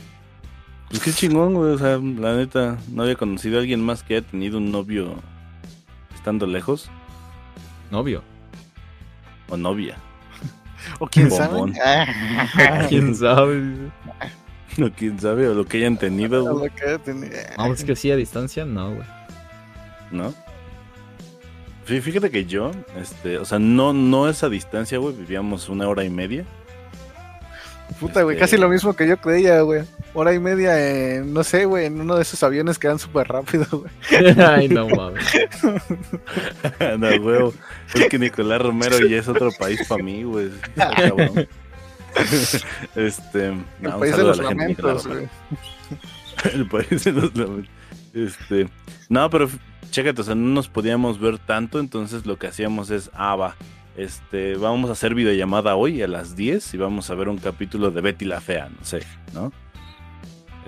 [0.90, 1.74] Pues qué chingón, güey.
[1.74, 5.16] O sea, la neta, no había conocido a alguien más que haya tenido un novio
[6.16, 6.90] estando lejos.
[7.92, 8.24] Novio.
[9.50, 9.96] O novia.
[11.00, 11.74] O quién Bombón.
[11.76, 12.88] sabe.
[12.90, 13.62] ¿Quién sabe?
[13.62, 13.92] Dice.
[14.84, 17.32] O quién sabe, o lo que hayan tenido, lo güey, que tenía.
[17.58, 19.08] No, es que sí, a distancia, no, güey.
[20.12, 20.36] ¿no?
[21.88, 26.04] Fí- Fíjate que yo, este, o sea, no, no esa distancia, güey, vivíamos una hora
[26.04, 26.46] y media.
[28.00, 29.84] Puta, güey, Este- casi lo mismo que yo creía, güey.
[30.14, 33.28] Hora y media, en, no sé, güey, en uno de esos aviones que van súper
[33.28, 33.92] rápido, güey.
[34.40, 35.26] Ay, no mames.
[36.98, 37.54] no, huevo.
[37.94, 40.50] Es que Nicolás Romero ya es otro país para mí, güey.
[40.76, 41.48] Cabrón.
[42.96, 45.28] este, El no, país de los lamentos, güey.
[46.54, 47.72] El país de los lamentos.
[48.14, 48.68] Este,
[49.10, 49.50] no, pero
[49.92, 53.56] chécate, o sea, no nos podíamos ver tanto, entonces lo que hacíamos es, ah, va,
[53.98, 57.90] este, vamos a hacer videollamada hoy a las 10 y vamos a ver un capítulo
[57.90, 59.02] de Betty la Fea, no sé,
[59.34, 59.52] ¿no?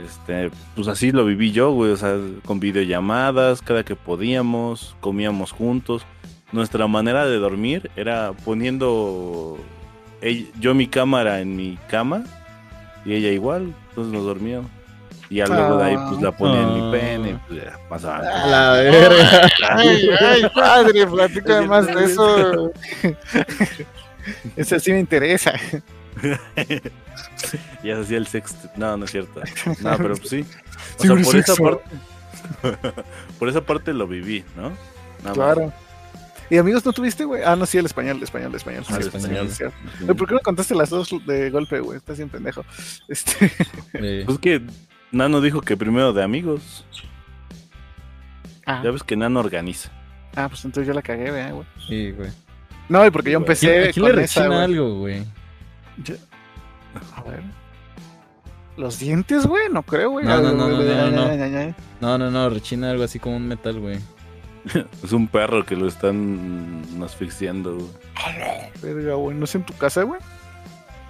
[0.04, 5.52] Este, pues así lo viví yo, güey, o sea, con videollamadas, cada que podíamos, comíamos
[5.52, 6.06] juntos.
[6.52, 9.58] Nuestra manera de dormir era poniendo
[10.60, 12.24] yo mi cámara en mi cama
[13.06, 14.72] y ella igual, entonces nos dormíamos.
[15.30, 16.92] Y ya luego de ahí pues la ponía en mi Ah.
[16.92, 18.18] pene y pues ya pasaba.
[18.18, 19.50] A la verga.
[19.70, 22.72] Ay, ay, padre, platícame más de es eso.
[24.56, 25.54] Ese sí me interesa.
[27.84, 28.70] ya se hacía el sexto.
[28.76, 29.42] No, no es cierto.
[29.82, 30.46] No, pero pues sí.
[30.98, 31.84] O sea, por esa parte.
[33.40, 34.70] por esa parte lo viví, ¿no?
[34.70, 34.76] Nada
[35.24, 35.34] más.
[35.34, 35.74] Claro.
[36.50, 37.44] ¿Y amigos no tuviste, güey?
[37.44, 38.84] Ah, no, sí, el español, el español, el español.
[38.90, 39.50] Ah, el español.
[40.02, 41.98] Güey, ¿Por qué no contaste las dos de golpe, güey?
[41.98, 42.66] Estás bien pendejo.
[43.08, 43.52] Este,
[44.26, 44.64] Pues que
[45.12, 46.86] Nano dijo que primero de amigos.
[48.66, 49.90] ah, Ya ves que Nano organiza.
[50.36, 51.68] ah, pues entonces yo la cagué, ¿verdad, güey.
[51.88, 52.30] sí, güey.
[52.88, 54.64] No, y porque yo empecé Aquí le con esa, rechina güey.
[54.64, 55.24] algo, güey.
[56.04, 56.16] Yo-
[57.16, 57.42] A ver.
[58.78, 59.70] ¿Los dientes, güey?
[59.72, 60.26] No creo, güey.
[60.26, 61.48] No, no, no, no, no, no,
[62.00, 62.18] no.
[62.18, 64.00] No, no, rechina algo así como un metal, güey.
[65.04, 67.88] Es un perro que lo están asfixiando, güey.
[68.16, 69.36] A Verga, güey.
[69.38, 70.20] ¿No es en tu casa, güey?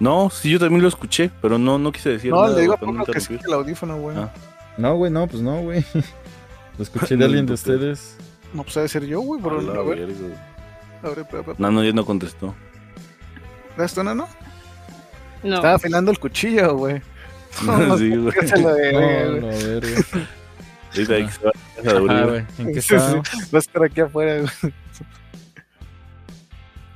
[0.00, 2.56] No, sí, yo también lo escuché, pero no, no quise decir No, nada.
[2.56, 4.16] le digo a no que sí el audífono, güey.
[4.16, 4.32] Ah.
[4.78, 5.84] No, güey, no, pues no, güey.
[6.78, 8.16] Lo escuché de alguien de No, ustedes.
[8.54, 9.40] No, pues debe ser yo, güey.
[9.42, 11.44] La a ver, espera.
[11.58, 12.54] Nano ya no contestó.
[13.76, 14.14] ¿Ves tú, no?
[14.14, 14.26] No.
[15.42, 17.02] Estaba afilando el cuchillo, güey.
[17.64, 18.32] No, sí, güey.
[18.32, 19.80] ¿qué se lo de, No, no, güey?
[19.80, 20.02] verga.
[20.92, 22.44] Ahorita hay que se va a la Ah.
[22.58, 23.28] ¿En qué estábamos?
[23.52, 24.74] Va a estar aquí afuera, güey.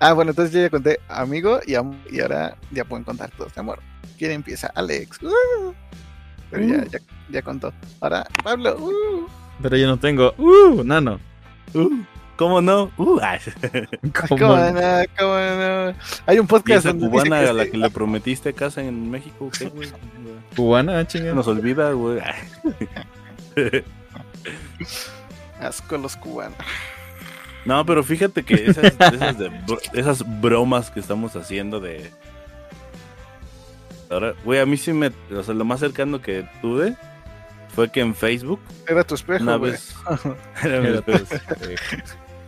[0.00, 3.54] Ah, bueno, entonces yo ya conté amigo y, am- y ahora ya pueden contar todos
[3.54, 3.80] de amor.
[4.18, 4.70] ¿Quién empieza?
[4.74, 5.22] Alex.
[5.22, 5.72] Uh.
[6.50, 6.98] Pero ya, ya,
[7.30, 7.72] ya contó.
[8.00, 8.76] Ahora, Pablo.
[8.78, 9.26] Uh.
[9.62, 10.34] Pero yo no tengo.
[10.38, 10.82] ¡Uh!
[10.84, 11.18] Nano.
[11.72, 12.02] Uh,
[12.36, 12.90] ¿Cómo no?
[12.96, 13.38] Uh, ay.
[14.12, 14.72] ¿Cómo ¿Cómo no?
[14.72, 15.04] no?
[15.18, 15.94] ¿Cómo no?
[16.26, 17.70] Hay un ¿Y podcast donde cubana dice a la sí.
[17.70, 19.50] que le prometiste casa en México?
[19.56, 19.88] ¿Qué, güey?
[20.56, 21.32] ¿Cubana, Se chinga?
[21.32, 22.20] Nos olvida, güey.
[25.60, 26.58] Asco los cubanos.
[27.64, 29.50] No, pero fíjate que esas, esas, de
[29.94, 32.10] esas bromas que estamos haciendo de...
[34.10, 35.10] Ahora, güey, a mí sí me...
[35.34, 36.96] O sea, lo más cercano que tuve
[37.74, 39.72] fue que en Facebook, Era tu espejo, una güey.
[39.72, 39.94] vez...
[40.62, 41.24] Era mi espejo.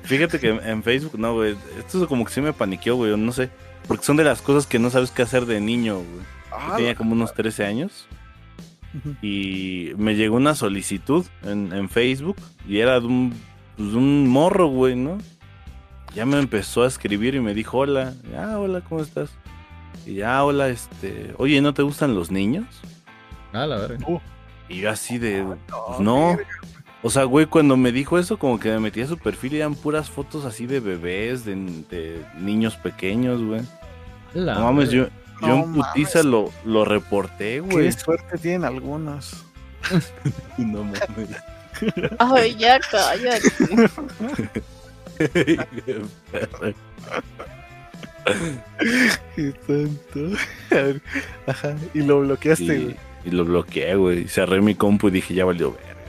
[0.05, 1.57] Fíjate que en Facebook, no, güey.
[1.79, 3.17] Esto como que sí me paniqueó, güey.
[3.17, 3.51] No sé.
[3.89, 6.25] Porque son de las cosas que no sabes qué hacer de niño, güey.
[6.53, 8.07] Ah, tenía como unos 13 años.
[9.21, 12.37] Y me llegó una solicitud en, en Facebook.
[12.69, 13.35] Y era de un
[13.77, 15.19] pues, un morro, güey, ¿no?
[16.15, 19.31] Ya me empezó a escribir y me dijo, hola, ah, hola, ¿cómo estás?
[20.07, 22.67] Y ya, hola, este, oye, ¿no te gustan los niños?
[23.53, 24.07] Ah, la verga.
[24.69, 26.37] Y yo así de, pues, no.
[27.03, 29.57] O sea, güey, cuando me dijo eso, como que me metí a su perfil y
[29.59, 33.61] eran puras fotos así de bebés, de, de niños pequeños, güey.
[34.35, 35.07] La No mames, yo,
[35.41, 37.87] yo No en putiza lo, lo reporté, güey.
[37.87, 39.45] Qué suerte tienen algunos.
[40.59, 41.29] No mames.
[42.19, 43.51] Ay, ya cállate.
[49.35, 50.37] Qué tonto.
[51.47, 51.77] Ajá.
[51.95, 52.97] Y lo bloqueaste, y, güey.
[53.25, 54.29] y lo bloqueé, güey.
[54.29, 56.05] Cerré mi compu y dije, ya valió verga.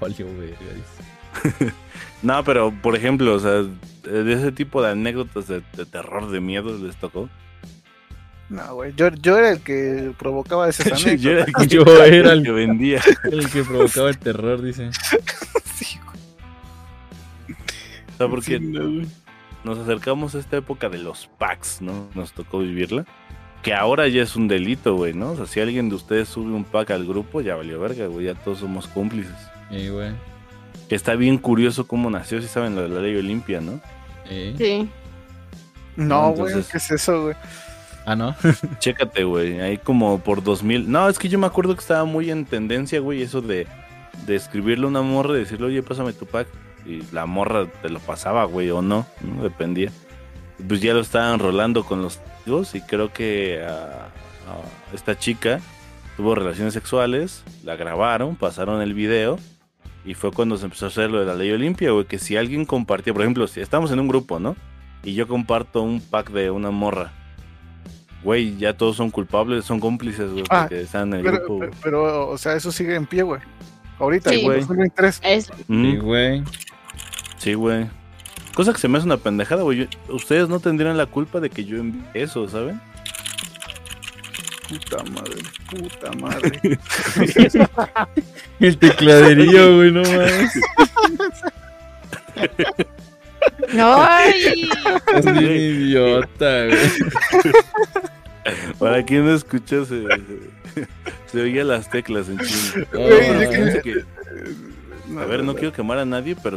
[0.00, 1.72] Valió verga.
[2.22, 3.64] No, pero por ejemplo, o sea,
[4.04, 7.28] de ese tipo de anécdotas de, de terror, de miedo, les tocó.
[8.52, 8.92] No, güey.
[8.94, 12.38] Yo, yo era el que provocaba esas Yo, yo era el que, Yo era el
[12.38, 13.00] el- que vendía.
[13.24, 14.90] El que provocaba el terror, dice.
[15.74, 17.56] Sí, güey.
[18.14, 19.06] O sea, porque Sí, no,
[19.64, 22.08] nos acercamos a esta época de los packs, ¿no?
[22.14, 23.06] Nos tocó vivirla.
[23.62, 25.30] Que ahora ya es un delito, güey, ¿no?
[25.32, 28.26] O sea, si alguien de ustedes sube un pack al grupo, ya valió verga, güey.
[28.26, 29.32] Ya todos somos cómplices.
[29.70, 30.10] Eh, güey.
[30.88, 33.80] Que está bien curioso cómo nació, si saben lo de la ley Olimpia, ¿no?
[34.28, 34.88] Sí.
[35.96, 36.52] No, güey.
[36.52, 37.36] Entonces- ¿Qué es eso, güey?
[38.04, 38.34] Ah, no.
[38.78, 39.60] Chécate, güey.
[39.60, 40.90] Ahí como por 2000.
[40.90, 43.66] No, es que yo me acuerdo que estaba muy en tendencia, güey, eso de,
[44.26, 46.48] de escribirle a una morra y decirle, oye, pásame tu pack.
[46.84, 49.06] Y la morra te lo pasaba, güey, o no.
[49.42, 49.90] Dependía.
[50.66, 54.08] Pues ya lo estaban rolando con los amigos y creo que a
[54.92, 55.60] esta chica
[56.16, 59.38] tuvo relaciones sexuales, la grabaron, pasaron el video
[60.04, 62.36] y fue cuando se empezó a hacer lo de la ley Olimpia, güey, que si
[62.36, 64.56] alguien compartía, por ejemplo, si estamos en un grupo, ¿no?
[65.04, 67.12] Y yo comparto un pack de una morra.
[68.22, 71.76] Güey, ya todos son culpables, son cómplices, güey, Ah, porque están en el Pero, grupo,
[71.82, 73.40] pero, o sea, eso sigue en pie, güey.
[73.98, 74.42] Ahorita, Sí.
[74.42, 74.58] güey.
[74.60, 75.20] 2023.
[75.24, 76.42] Es, Sí, güey.
[77.38, 77.86] Sí, güey.
[78.54, 79.88] Cosa que se me hace una pendejada, güey.
[80.08, 82.80] Ustedes no tendrían la culpa de que yo envíe eso, ¿saben?
[84.68, 86.60] Puta madre, puta madre.
[88.60, 90.52] El tecladerío, güey, no mames.
[93.74, 94.68] no, ay,
[95.16, 96.78] Es bien idiota, güey.
[98.78, 100.88] Para quien no escucha, se, se,
[101.26, 102.86] se oía las teclas en chino.
[102.92, 103.82] No, Güey, no, yo que- no.
[103.82, 104.04] que-
[105.22, 106.56] a ver, no quiero quemar a nadie, pero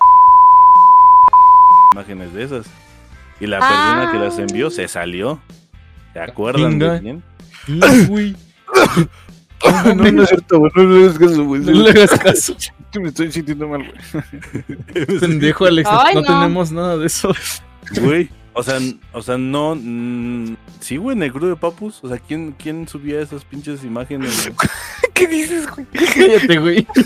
[1.94, 2.66] imágenes de esas.
[3.40, 5.40] Y la persona que las envió se salió.
[6.14, 7.24] ¿Se acuerdan de quién?
[7.68, 8.36] No, güey.
[9.66, 10.72] No, no, no es cierto, güey.
[10.76, 11.62] No le hagas caso, güey.
[11.62, 12.56] No le hagas caso.
[12.92, 15.20] Que me estoy sintiendo mal, güey.
[15.20, 15.90] Pendejo, Alex.
[15.92, 16.28] Ay, no, no.
[16.28, 17.34] tenemos nada de eso.
[18.02, 18.80] Güey, o sea,
[19.12, 19.76] o sea, no.
[19.76, 22.02] mm, sí, güey, en el grupo de Papus.
[22.04, 24.46] O sea, ¿quién, quién subía esas pinches imágenes?
[24.46, 24.56] güey?
[25.14, 25.86] ¿Qué dices, güey?
[25.88, 26.88] Cállate, güey.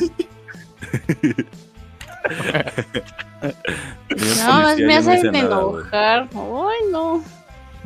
[3.40, 6.30] No, policía, me no hacen nada, enojar.
[6.34, 7.24] Ay, no.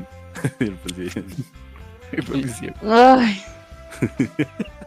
[0.59, 1.23] El policía.
[2.11, 2.73] El policía.
[2.81, 3.41] Ay,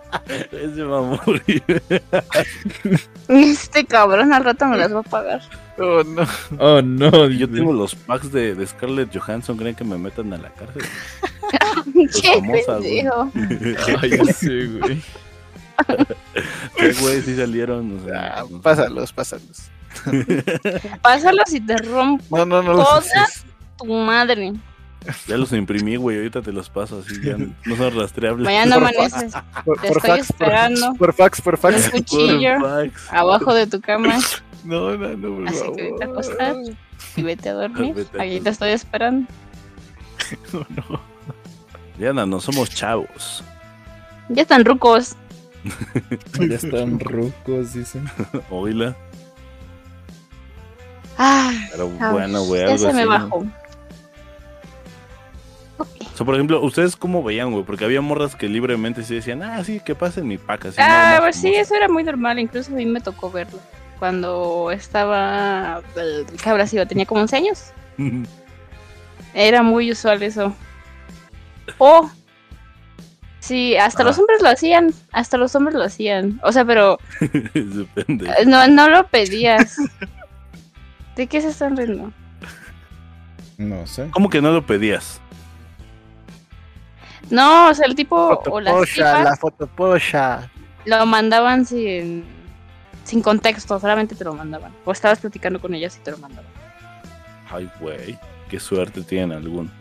[0.52, 1.62] Ese va a morir.
[3.28, 5.42] este cabrón al rato me las va a pagar.
[5.78, 6.24] Oh, no.
[6.58, 7.28] Oh, no.
[7.28, 10.82] Yo tengo los packs de, de Scarlett Johansson, creen que me metan a la cárcel.
[12.22, 13.30] Qué pendejo.
[14.02, 15.02] Ay, sé, güey.
[16.78, 17.98] Sí, güey, sí salieron.
[18.00, 19.68] o sea, Ah, pásalos, pásalos.
[21.02, 23.44] Pásalos y te rompo No, no, no haces.
[23.76, 24.52] tu madre.
[25.28, 28.44] Ya los imprimí, güey, ahorita te los paso así, ya no son rastreables.
[28.44, 29.32] Mañana Por amaneces
[29.64, 30.94] Por, Te por estoy fax, esperando.
[30.94, 31.90] Por, fax, por un fax.
[31.90, 33.12] cuchillo Fax.
[33.12, 34.18] abajo de tu cama
[34.64, 35.76] No, no, no, por Así que favor.
[35.76, 36.56] vete a acostar.
[37.16, 37.94] y vete a dormir.
[37.94, 39.28] Vete a Aquí te estoy esperando.
[40.52, 41.00] No, no.
[41.98, 43.44] Diana, no somos chavos.
[44.28, 45.14] Ya están rucos.
[46.40, 48.10] Ya están rucos, dicen.
[48.50, 48.96] Oíla.
[51.18, 53.46] Ah, Pero bueno, güey, ya algo se me bajó.
[55.78, 57.64] O sea, por ejemplo, ¿ustedes cómo veían, güey?
[57.64, 60.68] Porque había morras que libremente sí decían, ah, sí, que pasen mi paca.
[60.70, 62.38] así, Ah, pues sí, eso era muy normal.
[62.38, 63.58] Incluso a mí me tocó verlo.
[63.98, 65.82] Cuando estaba.
[65.96, 66.86] eh, ¿Qué habrá sido?
[66.86, 67.64] Tenía como 11 años.
[69.34, 70.54] Era muy usual eso.
[71.78, 72.10] Oh.
[73.40, 74.06] Sí, hasta Ah.
[74.06, 74.92] los hombres lo hacían.
[75.12, 76.40] Hasta los hombres lo hacían.
[76.42, 79.76] O sea, pero eh, no, no lo pedías.
[81.16, 82.12] ¿De qué se están riendo?
[83.58, 84.08] No sé.
[84.10, 85.20] ¿Cómo que no lo pedías?
[87.30, 90.50] No, o sea, el tipo o las tipas la fotoposha.
[90.84, 92.24] lo mandaban sin,
[93.04, 94.72] sin contexto, solamente te lo mandaban.
[94.84, 96.50] O estabas platicando con ellas y te lo mandaban.
[97.50, 98.18] Ay, güey,
[98.48, 99.72] qué suerte tienen algunos.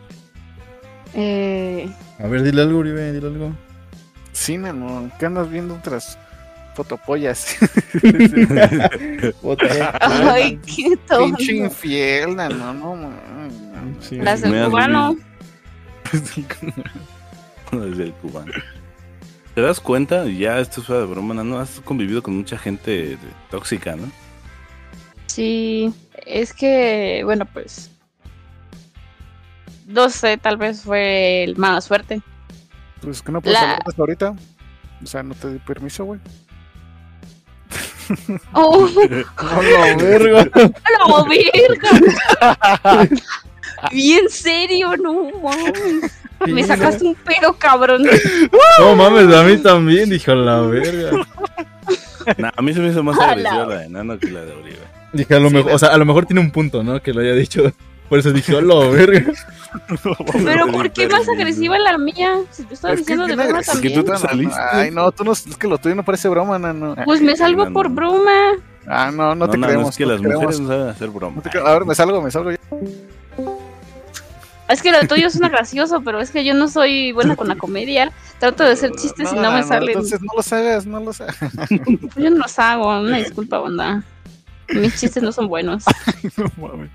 [1.14, 1.88] Eh,
[2.18, 3.52] A ver, dile algo, Uribe, dile algo.
[4.32, 6.18] Sí, nano, ¿qué andas viendo otras
[6.76, 7.56] fotopollas.
[10.00, 11.36] Ay, qué tonto.
[11.38, 12.96] Pinche infiel, no, no, no.
[12.96, 13.10] no.
[14.00, 14.16] Sí.
[14.16, 15.16] Las del cubano.
[17.80, 18.52] Desde el cubano.
[19.54, 20.26] ¿Te das cuenta?
[20.26, 21.58] Ya esto es fuera de broma, ¿no?
[21.58, 23.16] Has convivido con mucha gente
[23.50, 24.10] tóxica, ¿no?
[25.26, 25.92] Sí,
[26.26, 27.90] es que, bueno, pues.
[29.86, 32.20] No sé, tal vez fue el mala suerte.
[33.00, 34.34] Pues que no puedes La- hablar hasta ahorita.
[35.02, 36.20] O sea, no te di permiso, güey.
[38.52, 38.88] ¡Oh!
[39.36, 40.48] ¡A la verga!
[40.54, 43.08] ¡A la verga!
[43.90, 46.12] Bien serio, no mames.
[46.46, 48.02] Me sacaste un pedo, cabrón.
[48.78, 51.10] No mames, a mí también, dije a la verga.
[52.38, 54.80] Nah, a mí se me hizo más agresiva la de Nano que la de Oribe.
[55.12, 57.00] Dije a lo mejor, o sea, a lo mejor tiene un punto, ¿no?
[57.00, 57.72] Que lo haya dicho.
[58.08, 59.32] Por eso dije, a la verga.
[60.44, 62.34] Pero ¿por qué más agresiva la mía?
[62.50, 63.80] Si yo estaba Es que diciendo de broma agresivo.
[63.80, 64.20] que tú también.
[64.22, 64.60] te saliste.
[64.72, 66.96] Ay, no, tú no, es que lo tuyo no parece broma, no, no.
[67.04, 67.94] Pues me salgo no, por no.
[67.94, 68.32] broma.
[68.88, 69.90] Ah, no, no te no, creemos.
[69.90, 70.42] es que no las te creemos.
[70.44, 71.42] mujeres no saben hacer broma.
[71.42, 72.58] Te A ver, me salgo, me salgo ya.
[74.68, 77.56] Es que lo tuyo suena gracioso, pero es que yo no soy buena con la
[77.58, 78.12] comedia.
[78.40, 79.90] Trato de hacer chistes y no me salen.
[79.90, 81.38] Entonces no los hagas, no los hagas.
[82.16, 84.02] Yo no los hago, una disculpa, banda.
[84.68, 85.84] Mis chistes no son buenos.
[86.36, 86.90] no mames.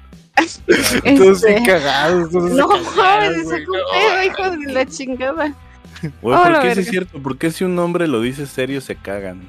[1.18, 2.30] Todos Este, bien cagados.
[2.32, 5.54] todos No mames, un pedo, hijo de la chingada.
[6.22, 7.22] Güey, Oh, ¿por qué sí es cierto?
[7.22, 9.42] ¿Por qué si un hombre lo dice serio se cagan?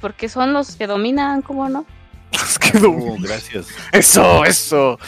[0.00, 1.86] Porque son los que dominan, ¿cómo no?
[2.84, 3.66] Oh, gracias.
[3.92, 4.98] Eso, eso.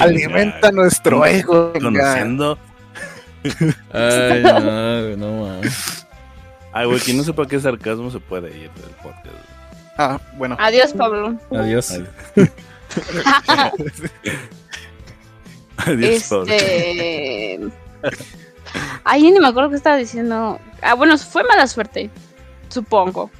[0.00, 1.72] Alimenta nuestro ego.
[1.72, 2.58] Conociendo.
[3.92, 6.06] Ay, no, no mames.
[6.72, 9.34] Ay, güey, quien no sepa qué sarcasmo se puede ir del podcast.
[9.96, 10.56] Ah, bueno.
[10.58, 11.36] Adiós, Pablo.
[11.50, 11.90] Adiós.
[15.78, 16.52] Adiós, Pablo.
[16.52, 17.60] este.
[19.04, 20.58] Ay, ni me acuerdo qué estaba diciendo.
[20.82, 22.10] Ah, bueno, fue mala suerte,
[22.68, 23.30] supongo.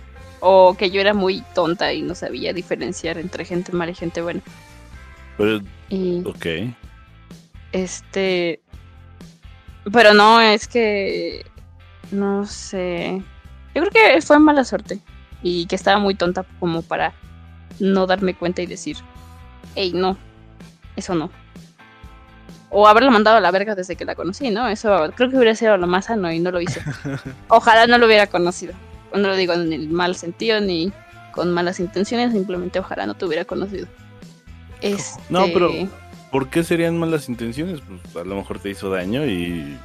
[0.41, 4.21] O que yo era muy tonta y no sabía diferenciar entre gente mala y gente
[4.23, 4.41] buena.
[5.39, 6.47] Pero, Y ok.
[7.73, 8.61] este.
[9.93, 11.47] Pero no, es que.
[12.11, 13.23] No sé.
[13.75, 15.01] Yo creo que fue mala suerte.
[15.43, 17.13] Y que estaba muy tonta como para
[17.79, 18.97] no darme cuenta y decir,
[19.75, 20.17] hey, no,
[20.97, 21.31] eso no.
[22.71, 24.69] O haberla mandado a la verga desde que la conocí, ¿no?
[24.69, 26.83] Eso creo que hubiera sido lo más sano y no lo hice.
[27.49, 28.75] Ojalá no lo hubiera conocido.
[29.17, 30.93] No lo digo en el mal sentido ni
[31.33, 33.87] con malas intenciones, simplemente ojalá no te hubiera conocido.
[34.81, 35.21] Este...
[35.29, 35.71] No, pero-
[36.31, 37.81] ¿Por qué serían malas intenciones?
[38.13, 39.77] Pues a lo mejor te hizo daño y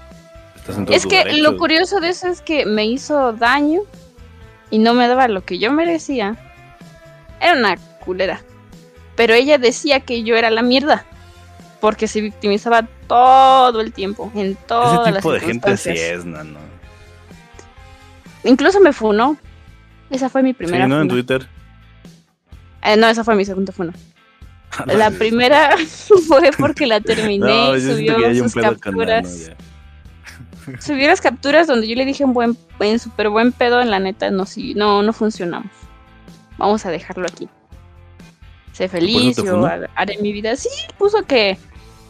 [0.56, 1.44] estás en todo Es tu que derecho.
[1.44, 3.82] lo curioso de eso es que me hizo daño
[4.70, 6.36] y no me daba lo que yo merecía.
[7.40, 8.42] Era una culera.
[9.16, 11.06] Pero ella decía que yo era la mierda.
[11.80, 16.26] Porque se victimizaba todo el tiempo, en todas Ese las tipo de gente sí es,
[16.26, 16.60] Nano.
[18.44, 19.38] Incluso me funó.
[20.10, 21.02] Esa fue mi Sí, primera ¿no?
[21.02, 21.08] En.
[21.08, 21.48] Twitter.
[22.84, 23.94] Eh, no, esa fue mi segunda funa.
[24.86, 25.76] La primera
[26.28, 29.52] fue porque la terminé No, y subió que sus capturas.
[30.80, 34.00] Subí las capturas donde yo le dije en buen, en súper buen pedo, en la
[34.00, 35.72] neta, no, si, no, no funcionamos.
[36.58, 37.50] Vamos a dejarlo aquí.
[38.72, 39.66] Sé feliz, yo
[39.96, 40.56] haré mi vida.
[40.56, 41.58] Sí, puso que,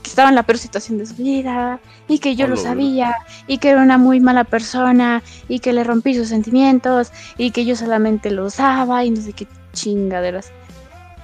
[0.02, 3.16] que estaba en la peor situación de su vida, y que yo Oh, lo sabía,
[3.48, 7.66] y que era una muy mala persona, y que le rompí sus sentimientos, y que
[7.66, 10.52] yo solamente lo usaba, y no sé qué chingaderas.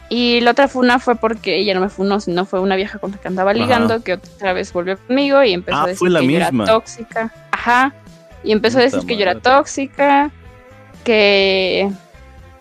[0.09, 3.11] Y la otra funa fue porque ella no me funó, sino fue una vieja con
[3.11, 3.59] la que andaba Ajá.
[3.59, 6.37] ligando, que otra vez volvió conmigo y empezó Ah, a decir fue la que yo
[6.37, 7.33] era tóxica.
[7.51, 7.93] Ajá.
[8.43, 10.31] Y empezó a decir que yo era tóxica,
[11.03, 11.89] que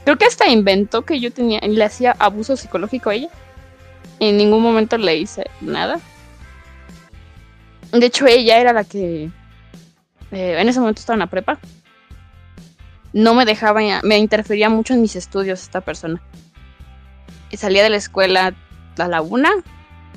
[0.04, 3.28] creo que hasta inventó que yo tenía, le hacía abuso psicológico a ella.
[4.20, 6.00] En ningún momento le hice nada.
[7.92, 9.30] De hecho, ella era la que
[10.32, 11.58] eh, en ese momento estaba en la prepa.
[13.12, 16.20] No me dejaba, me interfería mucho en mis estudios esta persona.
[17.50, 18.54] Y salía de la escuela
[18.98, 19.50] a la una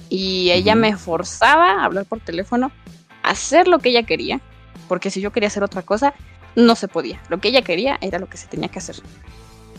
[0.09, 2.71] y ella me forzaba a hablar por teléfono,
[3.23, 4.41] a hacer lo que ella quería,
[4.87, 6.13] porque si yo quería hacer otra cosa,
[6.55, 7.21] no se podía.
[7.29, 8.95] Lo que ella quería era lo que se tenía que hacer.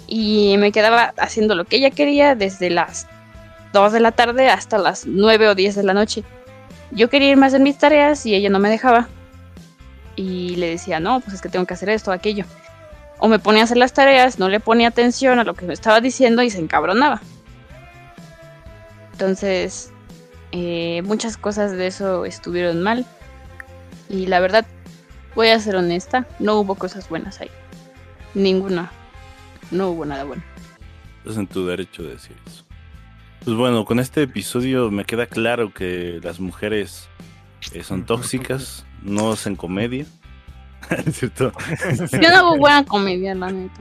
[0.06, 3.06] Y me quedaba haciendo lo que ella quería desde las
[3.72, 6.24] 2 de la tarde hasta las 9 o 10 de la noche.
[6.90, 9.08] Yo quería ir más en mis tareas y ella no me dejaba.
[10.16, 12.44] Y le decía, no, pues es que tengo que hacer esto, aquello.
[13.18, 15.72] O me ponía a hacer las tareas, no le ponía atención a lo que me
[15.72, 17.20] estaba diciendo y se encabronaba.
[19.12, 19.92] Entonces,
[20.52, 23.06] eh, muchas cosas de eso estuvieron mal.
[24.08, 24.66] Y la verdad,
[25.34, 27.50] voy a ser honesta, no hubo cosas buenas ahí.
[28.34, 28.90] Ninguna.
[29.70, 30.42] No hubo nada bueno.
[31.18, 32.64] Estás en tu derecho de decir eso.
[33.44, 37.08] Pues bueno, con este episodio me queda claro que las mujeres
[37.72, 40.04] eh, son tóxicas, no hacen comedia.
[41.06, 41.52] ¿Es cierto?
[42.12, 43.80] Yo no hago buena comedia, la neta.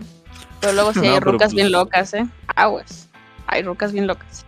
[0.62, 2.28] Pero luego sí hay No, rucas bien pues- locas, ¿eh?
[2.56, 3.10] Aguas.
[3.48, 4.46] Hay rucas bien locas.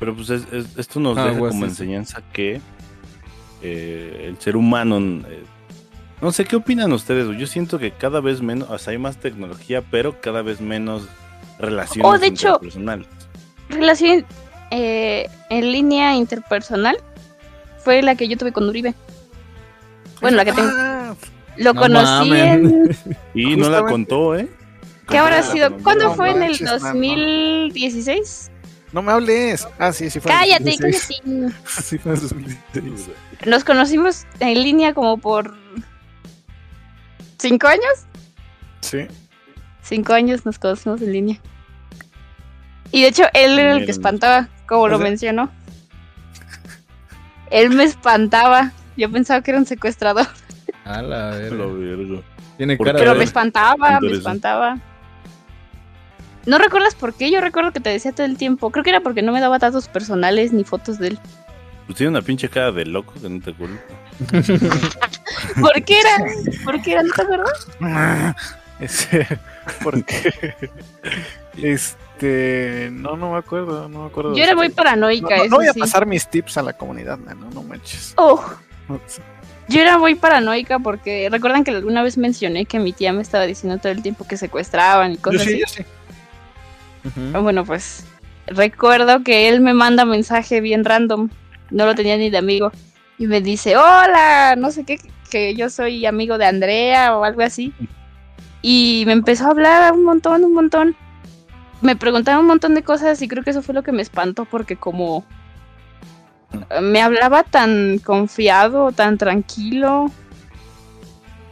[0.00, 2.60] Pero pues es- es- esto nos Ah, deja como sí, enseñanza que
[3.62, 4.98] eh, el ser humano...
[5.28, 5.44] eh,
[6.20, 7.36] no sé, ¿qué opinan ustedes?
[7.38, 11.06] Yo siento que cada vez menos, o sea, hay más tecnología, pero cada vez menos
[11.58, 13.08] relaciones Oh, de hecho- interpersonales.
[13.68, 14.24] Relación
[14.70, 16.96] eh, en línea interpersonal
[17.78, 18.94] fue la que yo tuve con Uribe.
[20.20, 20.70] Bueno, la que tengo.
[20.74, 21.14] Ah,
[21.56, 22.66] Lo No conocí mamen.
[22.66, 23.16] en.
[23.34, 24.48] Y no la contó, ¿eh?
[25.08, 25.76] ¿Qué habrá sido?
[25.78, 26.94] ¿Cuándo No fue en el manches, mano.
[26.94, 28.50] 2016?
[28.92, 29.66] no me hables.
[29.78, 30.30] Ah, sí, sí fue.
[30.32, 31.20] en Cállate, 2016.
[31.24, 31.54] cállate.
[31.82, 33.16] Sí fue en 2016.
[33.46, 35.54] Nos conocimos en línea como por.
[37.38, 38.06] ¿Cinco años?
[38.80, 39.06] Sí.
[39.82, 41.40] Cinco años nos conocimos en línea.
[42.94, 45.50] Y de hecho, él era el que espantaba, como lo sea- mencionó.
[47.50, 48.70] Él me espantaba.
[48.96, 50.28] Yo pensaba que era un secuestrador.
[50.84, 51.56] A la verga.
[51.56, 52.22] Lo vergo.
[52.56, 53.00] Tiene ¿Por cara?
[53.00, 53.18] Pero de.
[53.18, 54.78] me espantaba, me espantaba.
[56.46, 57.32] ¿No recuerdas por qué?
[57.32, 58.70] Yo recuerdo que te decía todo el tiempo.
[58.70, 61.18] Creo que era porque no me daba datos personales ni fotos de él.
[61.86, 63.82] Pues tiene una pinche cara de loco que no te culpa.
[65.60, 66.24] ¿Por qué era?
[66.64, 67.02] ¿Por qué era?
[67.02, 67.66] ¿No te acuerdas?
[68.78, 69.26] Ese,
[69.82, 70.32] porque
[71.56, 74.34] este no no me acuerdo, no me acuerdo.
[74.34, 75.80] Yo era muy No, paranoica, no, no voy a sí.
[75.80, 78.14] pasar mis tips a la comunidad, no, no manches.
[78.16, 78.42] Oh,
[79.68, 83.44] yo era muy paranoica porque recuerdan que alguna vez mencioné que mi tía me estaba
[83.46, 85.58] diciendo todo el tiempo que secuestraban y Yo cosas sí, así.
[85.60, 85.84] yo sí.
[87.14, 88.06] Bueno, pues
[88.46, 91.30] recuerdo que él me manda mensaje bien random,
[91.70, 92.72] no lo tenía ni de amigo,
[93.18, 94.98] y me dice, hola, no sé qué,
[95.30, 97.72] que yo soy amigo de Andrea o algo así.
[98.62, 100.96] Y me empezó a hablar un montón, un montón.
[101.84, 104.46] Me preguntaba un montón de cosas y creo que eso fue lo que me espantó
[104.46, 105.22] porque como
[106.80, 110.10] me hablaba tan confiado, tan tranquilo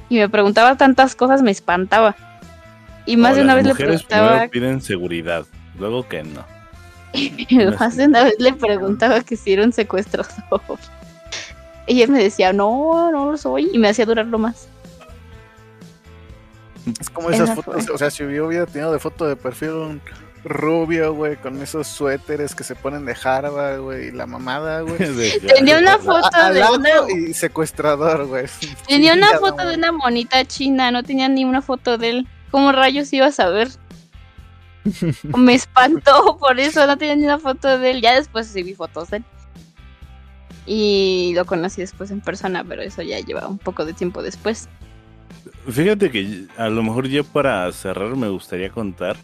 [0.09, 2.17] y me preguntaba tantas cosas, me espantaba.
[3.05, 5.45] Y más No, de una vez le preguntaba piden seguridad,
[5.79, 6.45] luego que no.
[7.79, 10.31] Más de una vez le preguntaba que si era un secuestrador.
[11.87, 13.69] Ella me decía, no, no lo soy.
[13.71, 14.67] Y me hacía durarlo más.
[17.01, 19.71] Es como esas Esa fotos, o sea, si yo hubiera tenido de foto de perfil
[19.71, 20.03] un
[20.45, 24.99] rubio, güey, con esos suéteres que se ponen de jarba, güey, y la mamada, güey.
[25.41, 28.47] Tenía una foto A- de una, y secuestrador, güey.
[28.89, 32.29] tenía una foto de una monita china, no tenía ni una foto de él.
[32.51, 33.69] ¿Cómo rayos iba a saber?
[35.23, 38.03] Me espantó por eso, no tenía ni una foto de él.
[38.03, 39.25] Ya después sí vi fotos de él.
[40.67, 44.69] Y lo conocí después en persona, pero eso ya lleva un poco de tiempo después.
[45.69, 49.17] Fíjate que a lo mejor yo para cerrar me gustaría contar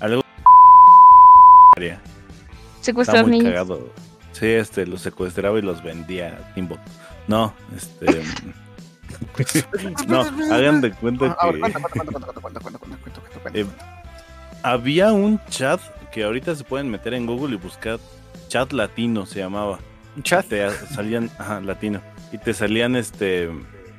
[0.00, 0.22] algo.
[2.80, 3.52] Secuestrar niños.
[3.52, 3.92] Cagado.
[4.32, 6.78] Sí, este, los secuestraba y los vendía a Timbo.
[7.26, 8.06] No, este.
[10.08, 10.20] no,
[10.52, 11.36] hagan de cuenta
[13.52, 13.66] que.
[14.62, 15.80] Había un chat
[16.12, 17.98] que ahorita se pueden meter en Google y buscar
[18.48, 19.78] chat latino, se llamaba.
[20.22, 20.46] Chat.
[20.46, 21.30] Te salían,
[21.62, 22.00] latino.
[22.32, 23.50] Y te salían este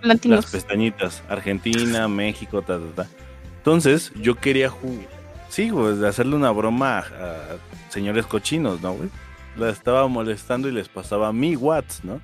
[0.02, 0.44] Latinos.
[0.46, 1.24] las pestañitas.
[1.30, 3.10] Argentina, México, ta, ta, ta.
[3.58, 5.08] Entonces, yo quería jugar.
[5.50, 9.10] Sí, de hacerle una broma a, a señores cochinos, ¿no, güey?
[9.58, 12.22] La estaba molestando y les pasaba mi Whats, ¿no?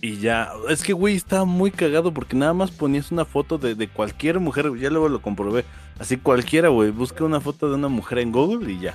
[0.00, 3.74] Y ya, es que, güey, estaba muy cagado porque nada más ponías una foto de,
[3.74, 5.64] de cualquier mujer, ya luego lo comprobé.
[5.98, 8.94] Así cualquiera, güey, busca una foto de una mujer en Google y ya.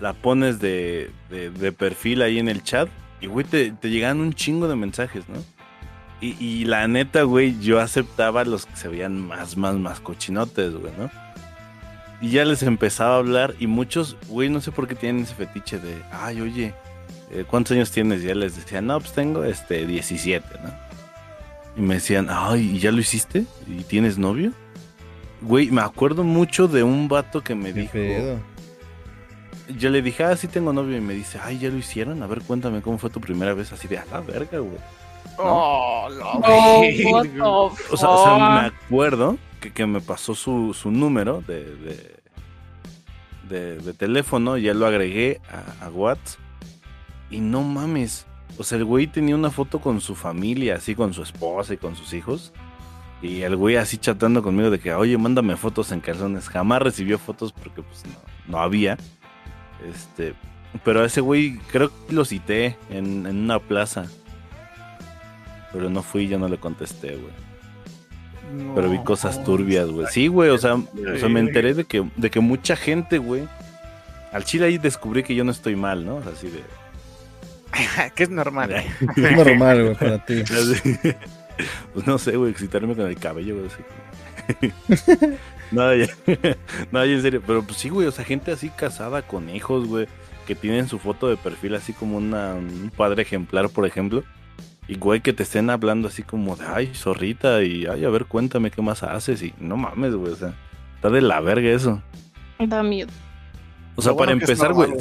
[0.00, 2.88] La pones de, de, de perfil ahí en el chat
[3.20, 5.38] y, güey, te, te llegan un chingo de mensajes, ¿no?
[6.20, 10.74] Y, y la neta, güey, yo aceptaba los que se veían más, más, más cochinotes,
[10.74, 11.10] güey, ¿no?
[12.20, 15.34] Y ya les empezaba a hablar y muchos, güey, no sé por qué tienen ese
[15.34, 16.74] fetiche de, ay, oye,
[17.30, 18.22] eh, ¿cuántos años tienes?
[18.24, 20.70] Y ya les decía, no, pues tengo este 17, ¿no?
[21.76, 23.44] Y me decían, ay, ¿y ya lo hiciste?
[23.68, 24.52] ¿Y tienes novio?
[25.42, 28.40] Güey, me acuerdo mucho de un vato que me Qué dijo, pedo.
[29.78, 32.20] yo le dije, ah, sí tengo novio, y me dice, ay, ¿ya lo hicieron?
[32.24, 34.78] A ver, cuéntame cómo fue tu primera vez, así de, a la verga, güey.
[35.38, 36.82] Oh, la Oh,
[37.22, 41.64] the O sea, o sea, me acuerdo que, que me pasó su, su número de,
[41.76, 42.16] de,
[43.48, 45.40] de- de teléfono, ya lo agregué
[45.80, 46.40] a, a WhatsApp.
[47.30, 48.26] Y no mames.
[48.58, 51.76] O sea, el güey tenía una foto con su familia, así con su esposa y
[51.76, 52.52] con sus hijos.
[53.22, 56.48] Y el güey así chatando conmigo de que, oye, mándame fotos en calzones.
[56.48, 58.14] Jamás recibió fotos porque pues no,
[58.46, 58.96] no había.
[59.88, 60.34] Este,
[60.84, 64.06] pero a ese güey creo que lo cité en, en una plaza.
[65.72, 67.48] Pero no fui, ya no le contesté, güey.
[68.74, 70.06] Pero vi cosas turbias, güey.
[70.10, 73.46] Sí, güey, o sea, o sea, me enteré de que, de que mucha gente, güey.
[74.32, 76.16] Al chile ahí descubrí que yo no estoy mal, ¿no?
[76.16, 76.62] O sea, así de.
[78.14, 78.72] que es normal.
[79.16, 80.40] Es normal, güey, para ti.
[80.40, 80.98] así-
[81.92, 83.66] pues no sé, güey, excitarme con el cabello, güey.
[83.66, 84.74] así.
[85.72, 86.06] no, ya,
[86.92, 89.86] no, ya en serio, pero pues sí, güey, o sea, gente así casada con hijos,
[89.86, 90.06] güey,
[90.46, 94.22] que tienen su foto de perfil así como una, un padre ejemplar, por ejemplo.
[94.88, 98.24] Y güey, que te estén hablando así como de, ay, zorrita, y ay, a ver,
[98.24, 99.42] cuéntame qué más haces.
[99.42, 100.54] Y no mames, güey, o sea,
[100.94, 102.02] está de la verga eso.
[102.58, 103.10] Da miedo.
[103.96, 104.92] O sea, para empezar, güey,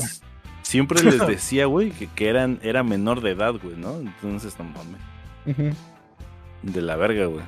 [0.62, 3.98] siempre les decía, güey, que, que eran, era menor de edad, güey, ¿no?
[4.00, 5.76] Entonces, no mames.
[6.64, 7.46] De la verga, güey.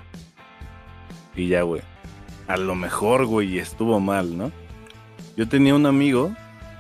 [1.35, 1.81] Y ya, güey.
[2.47, 4.51] A lo mejor, güey, estuvo mal, ¿no?
[5.35, 6.33] Yo tenía un amigo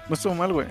[0.07, 0.67] No estuvo mal, güey.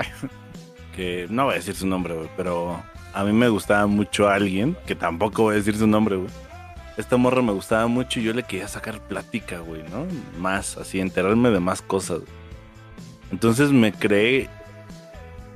[0.96, 2.82] que no voy a decir su nombre, güey, pero
[3.14, 6.30] a mí me gustaba mucho alguien, que tampoco voy a decir su nombre, güey.
[6.96, 10.06] Esta morra me gustaba mucho y yo le quería sacar plática, güey, ¿no?
[10.38, 12.20] Más, así, enterarme de más cosas.
[13.30, 14.48] Entonces me creé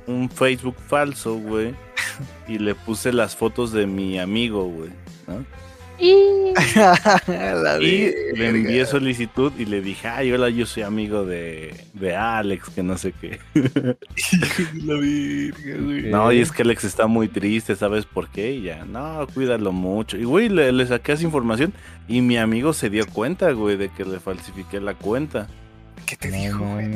[0.07, 1.75] un Facebook falso, güey,
[2.47, 4.91] y le puse las fotos de mi amigo, güey,
[5.27, 5.45] ¿no?
[5.99, 11.73] Y La Y le envié solicitud y le dije, ay, hola, yo soy amigo de,
[11.93, 13.39] de Alex, que no sé qué.
[14.83, 16.03] La verga, güey.
[16.09, 18.53] No, y es que Alex está muy triste, ¿sabes por qué?
[18.53, 20.17] Y ya, no, cuídalo mucho.
[20.17, 21.73] Y, güey, le, le saqué esa información
[22.07, 25.47] y mi amigo se dio cuenta, güey, de que le falsifiqué la cuenta.
[26.05, 26.89] ¿Qué te No dijo, güey?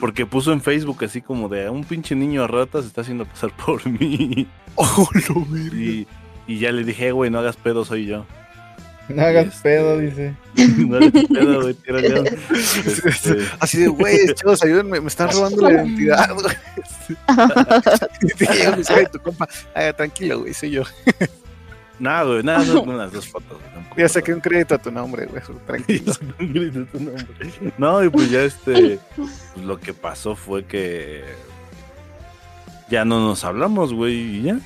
[0.00, 3.24] Porque puso en Facebook así como de, un pinche niño a rata se está haciendo
[3.24, 4.46] pasar por mí.
[4.80, 5.76] Oh, lo verga.
[5.76, 6.06] Y,
[6.48, 8.26] y ya le dije, "Eh, güey, no hagas pedo, soy yo.
[9.08, 10.34] No hagas Este- pedo, dice.
[10.56, 12.38] no hagas pedo, güey, tírale.
[12.50, 16.56] Este, Así de, güey, chavos, ayúdenme, me están robando la identidad, güey.
[18.20, 19.48] Y te llega un mensaje de tu compa.
[19.74, 20.82] Ah, tranquilo, güey, soy yo.
[21.98, 23.56] nada, güey, nada, no, no, unas dos fotos.
[23.72, 23.84] güey.
[23.96, 25.42] Ya saqué un crédito a tu nombre, güey.
[25.66, 26.12] Tranquilo.
[27.78, 29.30] No, y pues ya este, pues
[29.64, 31.24] lo que pasó fue que
[32.90, 34.58] ya no nos hablamos, güey, y ya.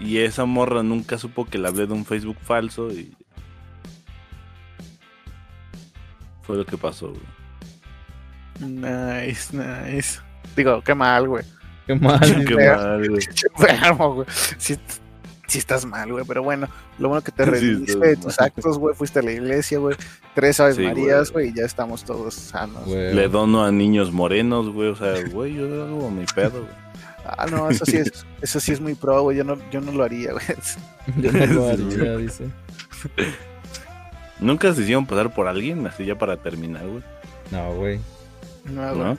[0.00, 3.14] Y esa morra nunca supo que le hablé de un Facebook falso y
[6.42, 7.22] fue lo que pasó, güey.
[8.60, 10.20] Nice, nice.
[10.56, 11.44] Digo, qué mal, güey.
[11.86, 12.20] Qué mal.
[12.46, 13.22] Qué mal, güey.
[13.58, 14.26] enfermo, güey.
[14.58, 14.76] Sí,
[15.46, 16.68] sí estás mal, güey, pero bueno,
[16.98, 18.46] lo bueno que te Sí, estás de tus mal.
[18.48, 19.96] actos, güey, fuiste a la iglesia, güey,
[20.34, 21.46] tres aves Sí, marías, güey.
[21.46, 22.84] güey, y ya estamos todos sanos.
[22.86, 23.14] Güey.
[23.14, 26.85] Le dono a niños morenos, güey, o sea, güey, yo hago mi pedo, güey.
[27.28, 29.92] Ah, no, eso sí es, eso sí es muy pro, güey, yo no, yo no
[29.92, 30.44] lo haría, güey.
[31.18, 32.48] Yo no lo haría, dice.
[34.40, 37.02] Nunca se hicieron pasar por alguien, así ya para terminar, güey.
[37.50, 38.00] No, güey.
[38.64, 38.98] No, güey.
[38.98, 39.18] ¿No?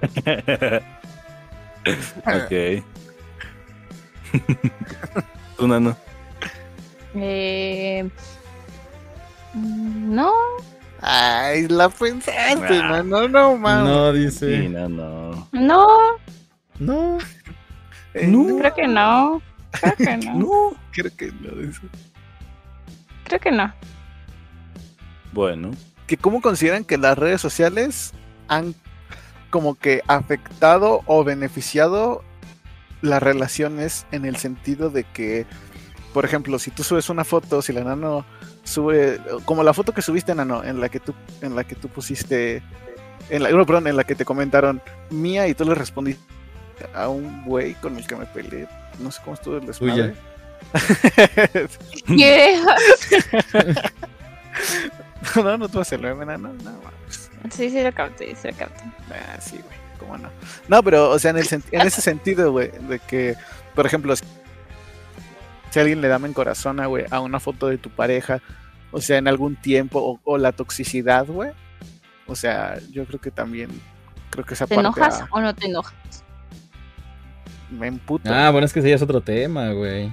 [2.26, 2.84] ok.
[5.56, 5.96] Tú, Nano.
[7.14, 8.08] eh,
[9.54, 10.32] no,
[11.02, 13.02] Ay, la pensaste, Ah.
[13.02, 13.84] no, no, no, mames.
[13.90, 14.68] No, Sí, dice.
[14.68, 15.48] Nano.
[15.52, 15.88] no,
[16.80, 17.18] No.
[18.14, 18.58] Eh, no.
[18.58, 19.42] creo que no.
[19.70, 20.34] Creo que no.
[20.34, 20.76] No.
[20.90, 21.50] creo que no.
[23.24, 23.72] Creo que no.
[25.32, 25.70] Bueno.
[26.08, 28.12] que cómo consideran que las redes sociales
[28.48, 28.74] han
[29.50, 32.24] como que afectado o beneficiado
[33.02, 35.46] las relaciones en el sentido de que,
[36.12, 38.24] por ejemplo, si tú subes una foto, si la nano
[38.64, 41.88] sube, como la foto que subiste, nano, en la que tú, en la que tú
[41.88, 42.62] pusiste,
[43.28, 46.39] en la, no, perdón, en la que te comentaron mía y tú le respondiste
[46.94, 48.68] a un güey con el que me peleé,
[48.98, 50.14] no sé cómo estuvo el desmadre.
[52.06, 52.64] Yeah.
[55.36, 57.30] no, no te vas a hacerlo, nano, no, mames.
[57.50, 58.84] Sí, sí lo capté, sí lo capté.
[59.10, 60.28] Ah, sí, güey, cómo no.
[60.68, 63.36] No, pero, o sea, en, el sen- en ese sentido, güey, de que,
[63.74, 64.24] por ejemplo, si
[65.78, 68.40] alguien le da en corazón, güey, a una foto de tu pareja,
[68.92, 71.52] o sea, en algún tiempo, o, o la toxicidad, güey,
[72.26, 73.70] o sea, yo creo que también,
[74.30, 75.94] creo que esa ¿Te parte enojas ah, o no te enojas?
[77.70, 78.46] Me emputa.
[78.46, 80.10] Ah, bueno, es que ese ya es otro tema, güey.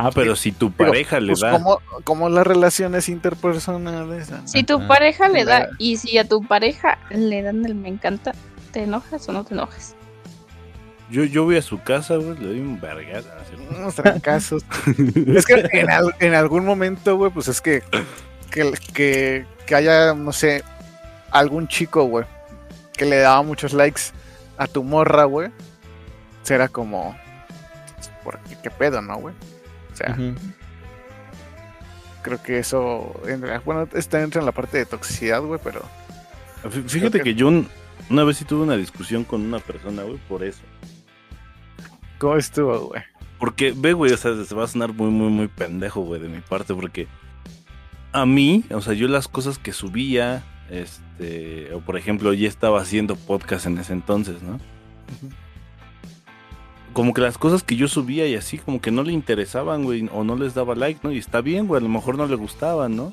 [0.00, 1.50] Ah, pero si tu pareja le pues, da.
[1.52, 4.30] como, como las relaciones interpersonales.
[4.30, 4.86] ah, Si tu Ajá.
[4.88, 8.32] pareja le da y si a tu pareja le dan el me encanta,
[8.72, 9.96] ¿te enojas o no te enojas?
[11.10, 13.28] Yo, yo voy a su casa, güey, le doy un vergazo.
[13.76, 14.62] unos trancazos.
[15.26, 17.82] es que en, al- en algún momento, güey, pues es que,
[18.50, 20.62] que, que, que haya, no sé,
[21.30, 22.24] algún chico, güey,
[22.92, 24.02] que le daba muchos likes
[24.58, 25.50] a tu morra, güey,
[26.48, 27.14] será como,
[28.24, 29.34] ¿por qué, qué pedo, no, güey?
[29.92, 30.16] O sea,
[32.22, 35.82] creo que eso, entra- bueno, está entra en la parte de toxicidad, güey, pero
[36.64, 37.68] Fí- Fíjate que yo un-
[38.10, 40.60] una vez sí tuve una discusión con una persona, güey, por eso.
[42.18, 43.02] ¿cómo estuvo, güey?
[43.38, 46.28] Porque, ve, güey, o sea, se va a sonar muy, muy, muy pendejo, güey, de
[46.28, 47.06] mi parte, porque
[48.12, 52.80] a mí, o sea, yo las cosas que subía, este, o por ejemplo, ya estaba
[52.80, 54.58] haciendo podcast en ese entonces, ¿no?
[56.98, 60.10] Como que las cosas que yo subía y así, como que no le interesaban, güey,
[60.12, 61.12] o no les daba like, ¿no?
[61.12, 63.12] Y está bien, güey, a lo mejor no le gustaban, ¿no?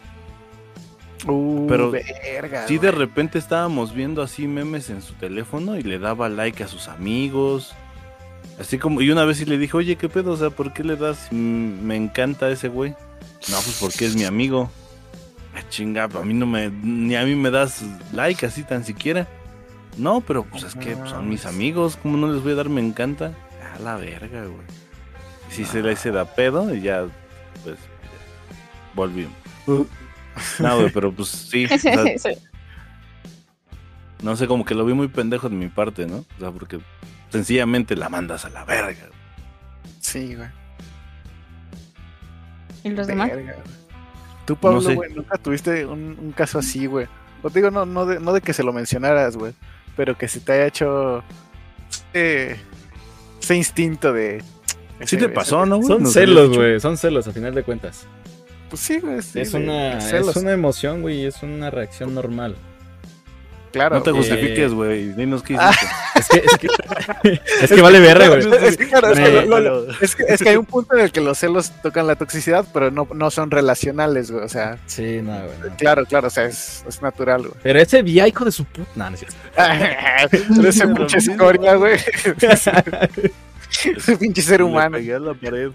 [1.27, 5.99] Uh, Pero verga, Sí, de repente estábamos viendo así memes en su teléfono y le
[5.99, 7.75] daba like a sus amigos.
[8.59, 10.31] Así como, y una vez sí le dije, oye, ¿qué pedo?
[10.31, 11.27] O sea, ¿por qué le das?
[11.29, 12.95] mm, me encanta ese güey.
[13.51, 14.71] No, pues porque es mi amigo.
[15.55, 17.83] Ah, chinga, a mí no me, ni a mí me das
[18.13, 19.27] like así tan siquiera.
[19.95, 22.81] No, pero pues es que son mis amigos, ¿cómo no les voy a dar me
[22.81, 23.31] encanta?
[23.75, 24.65] A la verga, güey.
[25.49, 27.05] Si se le hice da pedo y ya,
[27.63, 27.77] pues,
[28.93, 29.33] volvimos.
[30.59, 31.63] No, güey, pero pues sí.
[31.63, 32.29] o sea, Sí.
[34.21, 36.17] no sé, como que lo vi muy pendejo de mi parte, ¿no?
[36.17, 36.81] O sea, porque
[37.29, 39.07] sencillamente la mandas a la verga.
[40.01, 40.49] Sí, güey.
[42.83, 43.29] ¿Y los demás?
[43.29, 43.75] Verga, güey.
[44.45, 44.93] Tú, Pablo, sé.
[44.93, 47.07] güey, nunca tuviste un, un caso así, güey.
[47.41, 49.53] O te digo, no, no, de, no de que se lo mencionaras, güey,
[49.95, 51.23] pero que se te haya hecho
[52.13, 52.57] ese,
[53.41, 54.43] ese instinto de...
[55.05, 55.77] Sí te pasó, ¿no?
[55.77, 55.87] güey?
[55.87, 56.79] Son Nos celos, güey.
[56.79, 58.07] Son celos, a final de cuentas.
[58.69, 59.21] Pues sí, güey.
[59.21, 61.25] sí, es, una, es una emoción, güey.
[61.25, 62.55] Es una reacción normal.
[63.75, 63.95] Claro.
[63.97, 65.09] No te Eh, justifiques, güey.
[65.13, 65.71] Dinos qué Ah.
[65.71, 65.95] hiciste.
[66.15, 68.39] Es que, es que, es que vale verga, güey.
[68.65, 70.95] Es que, claro, es que Me- lo- lo- Es que, es que hay un punto
[70.95, 74.43] en el que los celos tocan la toxicidad, pero no, no son relacionales, güey.
[74.45, 75.71] O sea, Sí, no, güey.
[75.71, 75.75] no.
[75.77, 77.53] claro, claro, o sea, es, es natural, güey.
[77.61, 78.89] Pero ese vía, hijo de su puta.
[78.95, 79.37] No, no es cierto.
[80.55, 81.99] Pero ese pinche escoria, güey.
[83.97, 84.97] Ese pinche ser humano.
[84.97, 85.71] Le pegué a la pared.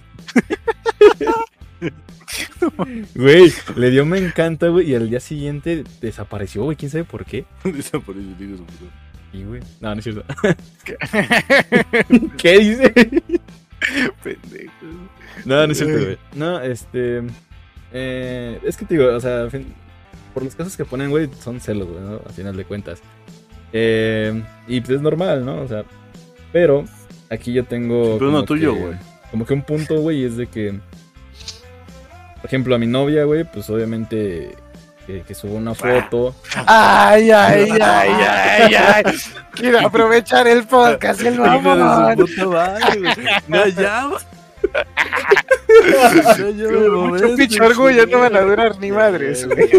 [3.15, 4.91] Güey, le dio me encanta, güey.
[4.91, 6.77] Y al día siguiente desapareció, güey.
[6.77, 7.45] ¿Quién sabe por qué?
[7.65, 8.03] Eso,
[8.39, 8.93] digo, su puta.
[9.33, 9.61] Y, güey.
[9.81, 10.25] No, no es cierto.
[12.37, 12.93] ¿Qué dice?
[14.23, 14.73] Pendejo.
[15.45, 16.19] No, no es cierto, güey.
[16.35, 17.23] No, este.
[17.93, 19.49] eh, es que te digo, o sea,
[20.35, 22.21] por los casos que ponen, güey, son celos, güey, ¿no?
[22.27, 23.01] A final de cuentas.
[23.73, 25.63] Eh, y pues es normal, ¿no?
[25.63, 25.85] O sea,
[26.53, 26.85] pero
[27.31, 28.19] aquí yo tengo.
[28.19, 28.95] Pero no tuyo, güey.
[29.31, 30.79] Como que un punto, güey, es de que.
[32.41, 34.55] Por ejemplo, a mi novia, güey, pues obviamente.
[35.07, 36.35] Que, que subo una foto.
[36.67, 39.05] Ay, ay, ay, ay, ay.
[39.53, 41.79] Quiero aprovechar el podcast, el mamón.
[41.79, 42.27] No,
[43.67, 44.11] ya,
[46.51, 49.71] ya me Mucho pinche orgullo, no van a durar ni madres, güey.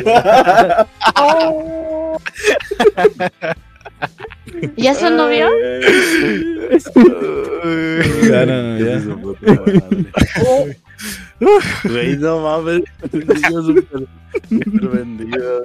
[4.75, 5.49] ¿Ya son novio?
[8.23, 8.99] Ya, no, no, ya.
[11.83, 12.83] Güey, no mames.
[13.11, 14.07] Yo súper
[14.47, 15.63] súper vendido.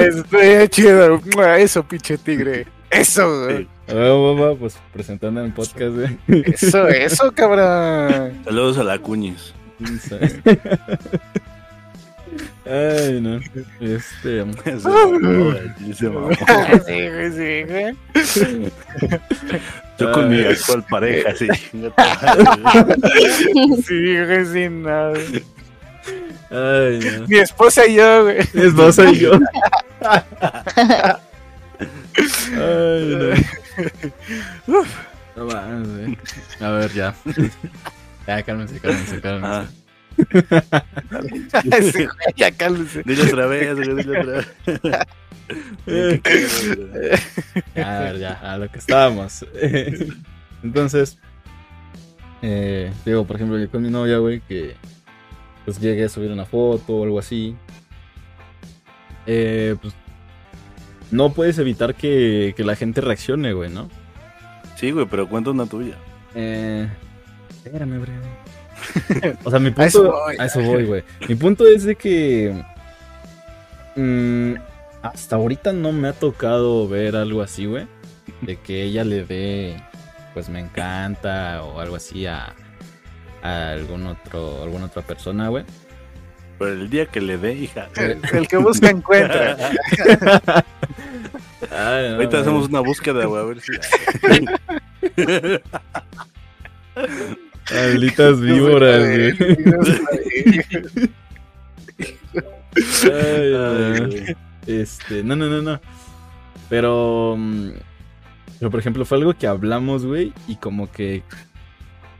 [0.00, 1.20] Estoy chido.
[1.56, 2.66] Eso, pinche tigre.
[2.90, 3.68] Eso, güey.
[3.88, 6.18] A ver, mamá, pues presentando en el podcast, güey.
[6.46, 8.42] Eso, eso, cabrón.
[8.44, 9.54] Saludos a la Cuñis.
[12.64, 13.40] Ay, no.
[13.80, 14.44] Este.
[14.64, 15.52] Ese mamó,
[15.88, 16.30] ese mamó.
[16.86, 17.96] Sí, güey, sí, güey.
[19.98, 21.48] Yo con mi actual pareja, sí.
[23.86, 25.12] Sí, güey, sí, no.
[26.50, 27.26] Ay, no.
[27.28, 28.38] Mi esposa y yo, güey.
[28.52, 29.32] Mi esposa y yo.
[32.54, 33.44] Ay,
[34.66, 34.82] no.
[35.34, 36.18] No mames, güey.
[36.60, 37.14] A ver, ya.
[38.26, 39.48] Ya, cálmense, cálmense, cálmense.
[39.48, 39.66] Ah,
[41.92, 42.06] Sí,
[42.36, 43.02] ya cálmese.
[43.04, 44.46] dile otra vez, güey, dile otra vez.
[47.76, 49.44] A ver, ya, a lo que estábamos.
[50.62, 51.18] Entonces,
[52.40, 54.74] eh, digo, por ejemplo, yo con mi novia, güey, que
[55.64, 57.56] pues llegué a subir una foto o algo así.
[59.26, 59.94] Eh, pues
[61.10, 63.88] no puedes evitar que, que la gente reaccione, güey, ¿no?
[64.76, 65.96] Sí, güey, pero cuenta una tuya.
[66.34, 66.88] Eh,
[67.50, 68.12] espérame, bre.
[69.44, 69.82] O sea, mi punto.
[69.82, 70.36] A eso voy.
[70.38, 71.04] a eso voy, güey.
[71.28, 72.62] Mi punto es de que.
[73.96, 74.54] mm,
[75.02, 77.86] hasta ahorita no me ha tocado ver algo así, güey.
[78.40, 79.82] De que ella le dé.
[80.34, 81.62] Pues me encanta.
[81.62, 82.54] O algo así a.
[83.42, 84.62] A algún otro.
[84.62, 85.64] Alguna otra persona, güey.
[86.58, 87.88] Pero el día que le dé, hija.
[88.32, 89.56] El que busca encuentra.
[91.70, 93.72] Ay, no, Ahorita hacemos una búsqueda, güey, a ver si.
[97.70, 99.32] Malditas víboras, güey.
[103.04, 104.36] Ay, Ay.
[104.66, 105.80] Este, no, no, no, no.
[106.68, 107.70] Pero, mm,
[108.58, 111.22] pero por ejemplo, fue algo que hablamos, güey, y como que,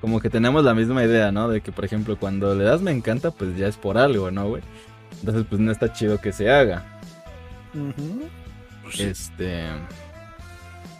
[0.00, 1.48] como que tenemos la misma idea, ¿no?
[1.48, 4.48] De que, por ejemplo, cuando le das me encanta, pues ya es por algo, ¿no,
[4.48, 4.62] güey?
[5.20, 6.84] Entonces, pues no está chido que se haga.
[8.82, 9.02] Pues sí.
[9.04, 9.64] Este.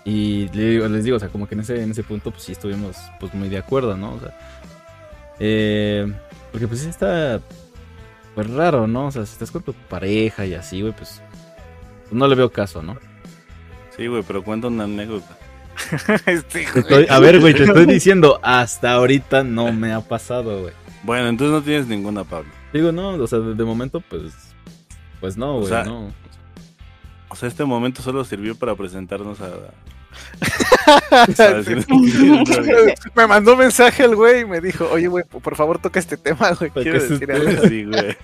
[0.04, 2.96] Y les digo, o sea, como que en ese, en ese punto, pues sí estuvimos
[3.20, 4.14] pues muy de acuerdo, ¿no?
[4.14, 4.36] O sea.
[5.38, 6.12] eh,
[6.50, 7.40] porque pues sí está.
[8.34, 9.06] Pues raro, ¿no?
[9.06, 11.20] O sea, si estás con tu pareja y así, güey, pues.
[12.10, 12.96] no le veo caso, ¿no?
[13.96, 15.36] Sí, güey, pero cuenta una anécdota.
[16.26, 20.72] Este, estoy- a ver, güey, te estoy diciendo, hasta ahorita no me ha pasado, güey.
[21.02, 22.50] Bueno, entonces no tienes ninguna, Pablo.
[22.72, 24.32] Digo, no, o sea, de, de momento, pues.
[25.20, 26.10] Pues no, O güey, sea, no.
[27.32, 29.48] O sea, este momento solo sirvió para presentarnos a.
[33.16, 36.18] Me mandó un mensaje el güey y me dijo, oye, güey, por favor toca este
[36.18, 36.70] tema, güey.
[36.70, 37.38] Quiero decir tema.
[37.38, 37.66] algo.
[37.66, 38.14] Sí, güey.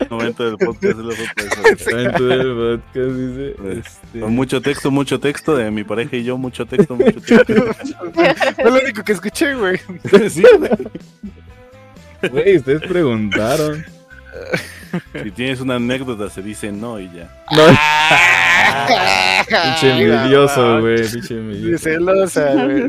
[0.00, 1.96] El momento del podcast eso.
[1.96, 3.54] Dentro del podcast dice.
[3.56, 3.78] Güey.
[3.78, 7.72] Este, Con mucho texto, mucho texto de mi pareja y yo, mucho texto, mucho texto.
[8.56, 9.78] Fue lo único que escuché, güey.
[10.28, 10.70] Sí, güey.
[12.32, 13.84] Güey, ustedes preguntaron.
[15.22, 17.28] Si tienes una anécdota, se dice no y ya.
[17.50, 17.66] No,
[19.46, 21.08] pinche envidioso, güey.
[21.08, 21.84] Pinche envidioso.
[21.84, 22.88] celosa, güey.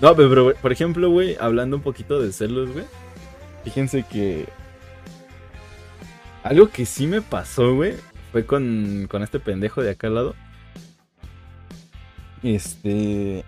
[0.00, 0.16] No.
[0.16, 2.84] Pero, por ejemplo, güey, hablando un poquito de celos, güey.
[3.64, 4.48] Fíjense que.
[6.42, 7.94] Algo que sí me pasó, güey,
[8.32, 10.34] fue con, con este pendejo de acá al lado.
[12.42, 13.44] Este.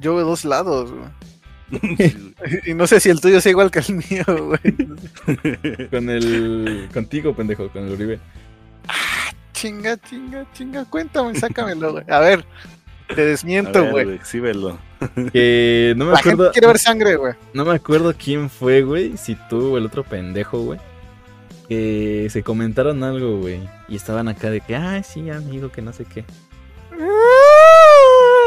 [0.00, 1.04] Yo veo dos lados, güey.
[2.66, 5.88] Y no sé si el tuyo es igual que el mío, güey.
[5.90, 6.88] Con el.
[6.92, 8.20] Contigo, pendejo, con el Uribe.
[9.52, 10.84] Chinga, chinga, chinga.
[10.84, 12.04] Cuéntame, sácamelo, güey.
[12.08, 12.44] A ver,
[13.14, 14.14] te desmiento, güey.
[14.14, 14.78] exhíbelo.
[15.32, 16.52] Que no me La gente acuerdo.
[16.52, 17.34] quiere ver sangre, güey.
[17.52, 19.16] No me acuerdo quién fue, güey.
[19.16, 20.78] Si tú o el otro pendejo, güey.
[21.68, 23.60] Que se comentaron algo, güey.
[23.88, 26.24] Y estaban acá de que, ay, sí, amigo, que no sé qué.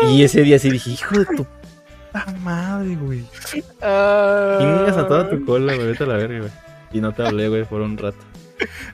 [0.09, 1.45] Y ese día sí dije, hijo de tu
[2.11, 3.25] puta madre, güey.
[3.81, 5.87] Ah, Chingas a toda tu cola, güey.
[5.87, 6.51] Vete a la verga, güey.
[6.91, 8.17] Y no te hablé, güey, por un rato.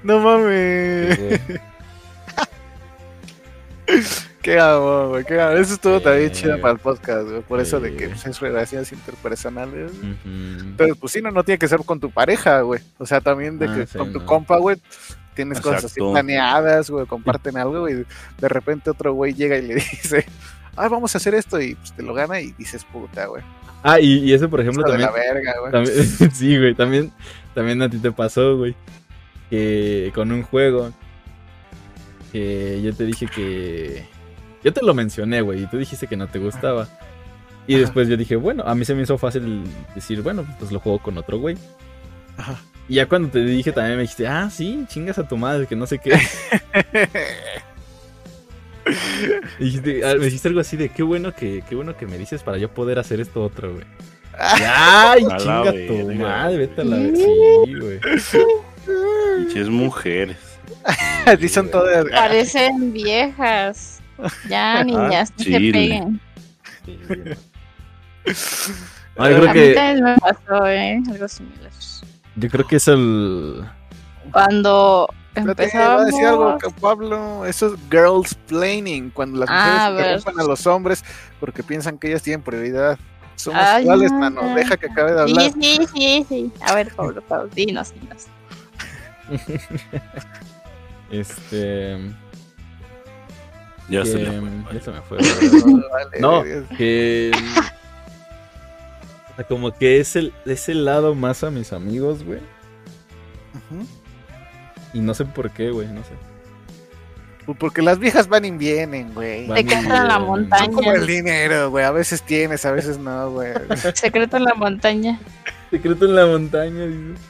[0.03, 1.17] No mames.
[4.41, 5.25] Qué amor, güey.
[5.25, 5.57] Qué amor.
[5.57, 7.41] Eso estuvo también chido para el podcast, güey.
[7.41, 9.91] Por eso de que pues, es relaciones interpersonales.
[10.77, 12.81] Pero pues sí, no, no tiene que ser con tu pareja, güey.
[12.97, 14.77] O sea, también de Ah, que sí, con tu compa, güey,
[15.33, 18.05] tienes cosas así planeadas, güey, comparten algo, güey.
[18.37, 20.25] De repente otro güey llega y le dice,
[20.75, 23.43] ay, vamos a hacer esto, y pues te lo gana y dices, puta, güey.
[23.83, 25.25] Ah, y, y eso, por ejemplo, Hijo de también.
[25.25, 25.71] la verga, güey.
[25.71, 27.11] También- sí, güey, también,
[27.53, 28.75] también a ti te pasó, güey.
[29.49, 30.91] Que con un juego.
[32.31, 34.05] Que yo te dije que.
[34.63, 36.87] Yo te lo mencioné, güey, y tú dijiste que no te gustaba.
[37.67, 37.81] Y Ajá.
[37.81, 39.63] después yo dije, bueno, a mí se me hizo fácil
[39.93, 41.55] decir, bueno, pues lo juego con otro güey.
[42.37, 42.59] Ajá.
[42.89, 45.75] Y ya cuando te dije también me dijiste, ah, sí, chingas a tu madre, que
[45.75, 46.19] no sé qué.
[49.59, 52.17] Y dijiste- ah, me dijiste algo así de, qué bueno que, qué bueno que me
[52.17, 53.85] dices para yo poder hacer esto otro, güey.
[54.37, 57.17] Ay, A la chinga tu madre, vete a la vez.
[57.19, 57.99] Sí, güey.
[59.37, 60.37] Pinches mujeres.
[61.25, 62.05] Así son todas.
[62.09, 64.01] Parecen viejas.
[64.49, 66.19] Ya, niñas, no se peguen.
[66.85, 66.99] Sí.
[69.17, 71.01] No, yo A creo mí que, también me pasó, ¿eh?
[71.09, 71.71] Algo similar.
[72.35, 73.63] yo creo que es el.
[74.31, 75.07] Cuando
[75.37, 76.05] Va a empezamos...
[76.05, 77.45] decir algo, Pablo.
[77.45, 80.15] Eso es girls planning, cuando las mujeres Ah, a ver.
[80.17, 81.03] interrumpen a los hombres
[81.39, 82.97] porque piensan que ellas tienen prioridad.
[83.35, 84.41] Somos Ay, iguales, no, mano.
[84.43, 84.55] no.
[84.55, 85.51] Deja que acabe de hablar.
[85.51, 86.51] Sí, sí, sí, sí.
[86.61, 88.27] A ver, Pablo, Pablo, dinos, dinos.
[91.11, 91.97] Este.
[93.89, 94.73] Ya que- se le fue.
[94.73, 95.17] ya se me fue.
[95.91, 96.65] Vale, No, Dios.
[96.77, 97.31] que.
[99.47, 102.39] como que es el, es el lado más a mis amigos, güey.
[103.71, 103.85] Ujú.
[104.95, 106.13] Y no sé por qué, güey, no sé.
[107.45, 109.45] Pues Porque las viejas van y vienen, güey.
[109.63, 110.11] Quedas en la bien.
[110.11, 110.71] Son montaña.
[110.73, 111.85] como el dinero, güey.
[111.85, 113.51] A veces tienes, a veces no, güey.
[113.93, 115.19] Secreto en la montaña.
[115.69, 117.21] Secreto en la montaña, dice.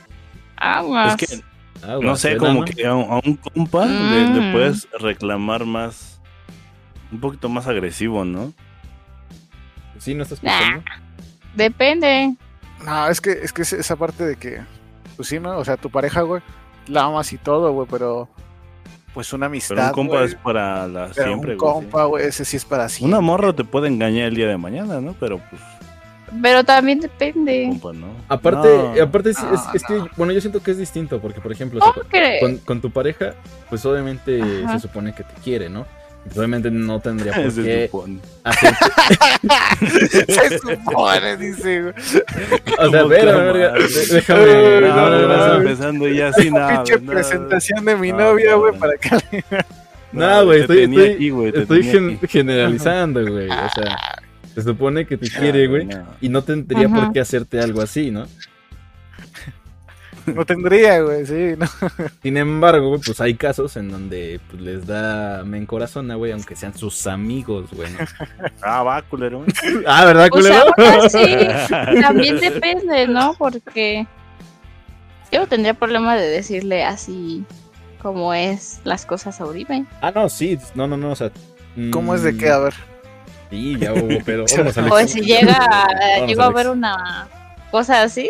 [0.55, 1.21] Aguas.
[1.21, 1.43] Es que
[1.83, 4.51] Ah, no sé, como que a, un- a un compa le, le Mm.
[4.53, 6.19] puedes reclamar más.
[7.11, 8.53] Un poquito más agresivo, ¿no?
[9.99, 10.79] Sí, no estás Nah.
[11.55, 12.35] Depende.
[12.85, 14.61] No, es que, es que es esa parte de que,
[15.15, 15.57] pues sí, ¿no?
[15.57, 16.41] O sea, tu pareja, güey,
[16.87, 18.27] la amas y todo, güey, pero
[19.13, 19.75] pues una amistad.
[19.75, 22.89] Pero un compa es para la pero siempre, un compa, güey, ese sí es para
[22.89, 23.13] siempre.
[23.17, 25.15] Una morra te puede engañar el día de mañana, ¿no?
[25.19, 25.61] Pero pues,
[26.41, 27.65] Pero también depende.
[27.69, 28.07] compa, ¿no?
[28.27, 28.67] Aparte,
[28.97, 29.03] No.
[29.03, 30.09] aparte es, No, es que, no.
[30.17, 32.41] bueno, yo siento que es distinto, porque por ejemplo, o sea, ¿Cómo crees?
[32.41, 33.33] con, con tu pareja,
[33.69, 34.73] pues obviamente Ajá.
[34.79, 35.85] se supone que te quiere, ¿no?
[36.35, 38.19] Obviamente no tendría por Se qué supone.
[40.27, 41.93] Se supone, dice, güey.
[42.79, 43.73] O sea, Como verga,
[44.11, 44.81] déjame...
[44.81, 46.43] No, no, no, vas empezando ya así.
[46.43, 48.79] Pinche no, presentación de mi no, novia, no, güey, no.
[48.79, 49.09] para que
[50.11, 52.27] No, güey, estoy, estoy, aquí, güey, te estoy tenía gen- aquí.
[52.27, 53.49] generalizando, güey.
[53.49, 53.97] O sea,
[54.53, 56.05] se supone que te quiere, güey, No.
[56.21, 58.27] y no tendría por qué hacerte algo así, ¿no?
[60.25, 61.67] No tendría, güey, sí, ¿no?
[62.21, 66.55] Sin embargo, güey, pues hay casos en donde pues, les da men corazón, güey, aunque
[66.55, 67.91] sean sus amigos, güey.
[67.91, 67.99] ¿no?
[68.61, 69.45] Ah, va, culero.
[69.87, 70.73] ah, ¿verdad, O sea, culero?
[70.77, 73.35] bueno, sí, también depende, ¿no?
[73.37, 74.07] Porque
[75.31, 77.45] yo no tendría problema de decirle así
[78.05, 79.85] como es las cosas a Uribe.
[79.99, 80.59] Ah, no, sí.
[80.75, 81.11] No, no, no.
[81.11, 81.31] O sea.
[81.91, 82.49] ¿Cómo es de mm, qué?
[82.49, 82.73] A ver.
[83.49, 84.45] Sí, ya hubo, pero.
[84.47, 84.89] vámonos, Alex.
[84.91, 87.27] Pues si llega, Vamos, llegó a ver una
[87.71, 88.29] cosa así,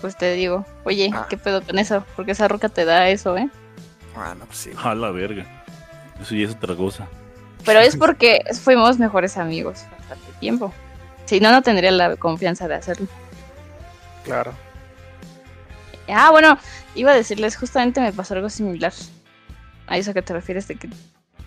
[0.00, 1.26] pues te digo, oye, Ah.
[1.28, 2.04] ¿qué pedo con eso?
[2.16, 3.48] Porque esa roca te da eso, ¿eh?
[4.16, 4.70] Ah, no, pues sí.
[4.82, 5.44] A la verga.
[6.20, 7.06] Eso ya es otra cosa.
[7.64, 10.72] Pero es porque fuimos mejores amigos bastante tiempo.
[11.26, 13.06] Si no, no tendría la confianza de hacerlo.
[14.24, 14.52] Claro.
[16.08, 16.58] Ah, bueno,
[16.94, 18.92] iba a decirles, justamente me pasó algo similar.
[19.86, 20.88] A eso que te refieres de que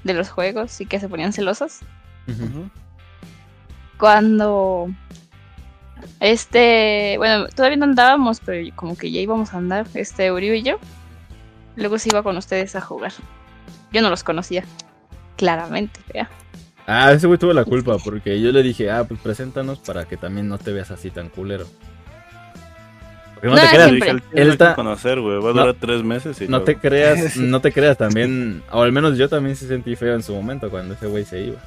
[0.04, 1.80] de los juegos y que se ponían celosos.
[3.98, 4.90] Cuando
[6.20, 10.64] este, bueno, todavía no andábamos, pero como que ya íbamos a andar, este Uribe y
[10.64, 10.78] yo.
[11.76, 13.14] Luego se iba con ustedes a jugar.
[13.94, 14.64] Yo no los conocía.
[15.38, 16.30] Claramente, vea.
[16.88, 20.18] Ah, ese güey tuvo la culpa porque yo le dije, ah, pues preséntanos para que
[20.18, 21.66] también no te veas así tan culero.
[23.34, 23.92] Porque no, No, te creas.
[23.92, 25.40] Dije, Él ta- conocer, güey.
[25.40, 25.62] Va a No.
[25.62, 29.18] durar tres meses y no luego- te creas, no te creas también, o al menos
[29.18, 31.58] yo también se sentí feo en su momento cuando ese güey se iba.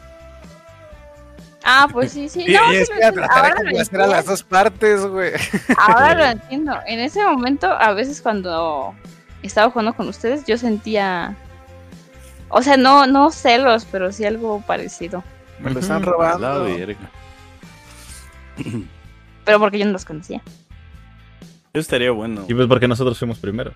[1.64, 2.44] Ah, pues sí, sí.
[2.46, 3.20] Y, No, y sí es que a entiendo.
[3.26, 4.30] tratar de Ahora lo complacer a las entiendo.
[4.30, 5.32] dos partes, güey.
[5.78, 6.78] Ahora lo entiendo.
[6.86, 8.94] En ese momento, a veces cuando
[9.42, 11.34] estaba jugando con ustedes, yo sentía.
[12.50, 15.24] O sea, no, no celos, pero sí algo parecido.
[15.58, 16.64] Me lo están robando.
[16.64, 16.98] verga.
[19.44, 20.40] Pero porque yo no los conocía.
[21.72, 22.44] Eso estaría bueno.
[22.48, 23.72] Y pues porque nosotros fuimos primero.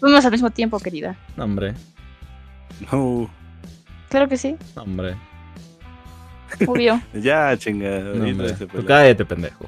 [0.00, 1.16] Fuimos al mismo tiempo, querida.
[1.36, 1.74] No, hombre,
[2.92, 3.30] No,
[4.08, 5.16] Claro que sí, no, hombre,
[6.66, 7.00] obvio.
[7.14, 8.00] ya, chinga.
[8.00, 9.66] no, cállate, pendejo.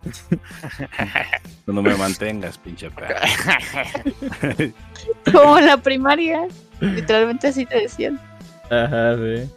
[1.64, 3.16] Cuando me mantengas, pinche perro.
[5.32, 6.46] Como en la primaria.
[6.80, 8.20] Literalmente así te decían.
[8.70, 9.50] Ajá, sí.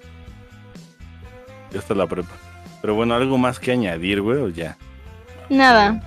[1.72, 2.34] Ya está la prepa.
[2.82, 4.78] Pero bueno, algo más que añadir, güey, o ya.
[5.50, 6.02] Nada.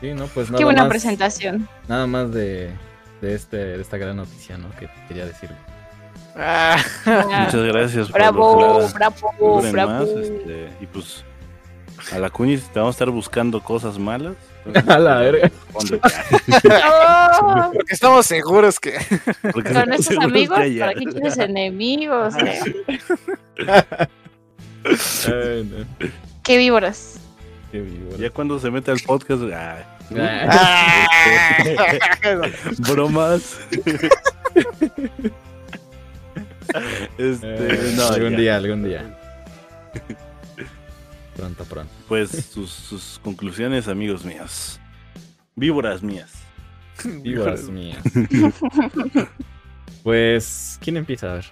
[0.00, 1.68] Sí, no, pues nada Qué buena más, presentación.
[1.86, 2.72] Nada más de,
[3.20, 4.68] de, este, de esta gran noticia, ¿no?
[4.72, 5.50] Que quería decir.
[6.36, 6.76] Ah,
[7.06, 9.90] Ah, Muchas gracias por Bravo, bravo, bravo.
[9.92, 11.24] más, este, y pues
[12.12, 14.34] a la Cuñis te vamos a estar buscando cosas malas.
[14.88, 15.50] A la verga.
[15.74, 15.80] Oh,
[17.74, 18.96] porque estamos seguros que.
[19.52, 22.34] Porque con nuestros seguro amigos, que ¿para qué quieres enemigos?
[22.36, 22.60] eh?
[25.26, 26.08] Ay, no.
[26.44, 27.18] Qué víboras.
[27.72, 27.84] Qué.
[28.18, 29.78] Ya cuando se mete al podcast, ah,
[30.16, 31.06] Ah.
[32.24, 32.36] Ah.
[32.78, 33.58] bromas.
[37.18, 38.36] este, Eh, no, algún ya.
[38.38, 39.18] día, algún día.
[41.36, 41.92] Pronto, pronto.
[42.08, 44.78] Pues sus, sus conclusiones, amigos míos.
[45.56, 46.30] Víboras mías.
[47.22, 48.02] Víboras mías.
[50.02, 51.46] Pues, ¿quién empieza a ver?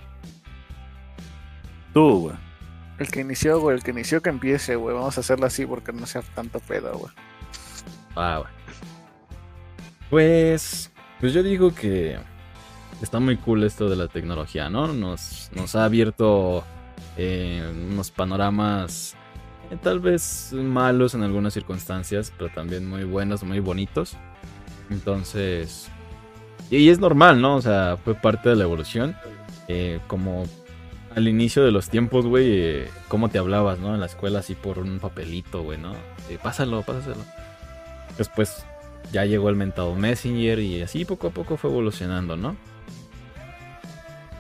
[1.95, 2.37] Tú, güey.
[2.99, 4.95] El que inició, güey, el que inició que empiece, güey.
[4.95, 7.13] Vamos a hacerlo así porque no sea tanto pedo, güey.
[8.15, 8.57] Ah, bueno.
[10.11, 10.91] Pues,
[11.21, 12.19] pues yo digo que
[13.03, 14.89] está muy cool esto de la tecnología, ¿no?
[14.93, 16.65] Nos, nos ha abierto
[17.17, 19.17] eh, unos panoramas
[19.71, 24.17] eh, tal vez malos en algunas circunstancias, pero también muy buenos, muy bonitos.
[24.91, 25.89] Entonces,
[26.71, 27.57] y, es normal, ¿no?
[27.57, 29.17] O sea, fue parte de la evolución.
[29.69, 30.45] Eh, como
[31.15, 33.95] al inicio de los tiempos, güey, eh, cómo te hablabas, ¿no?
[33.95, 35.95] En la escuela así por un papelito, güey, ¿no?
[36.43, 37.25] Pásalo, pásalo.
[38.19, 38.65] Después
[39.13, 42.57] ya llegó el mentado Messenger y así poco a poco fue evolucionando, ¿no?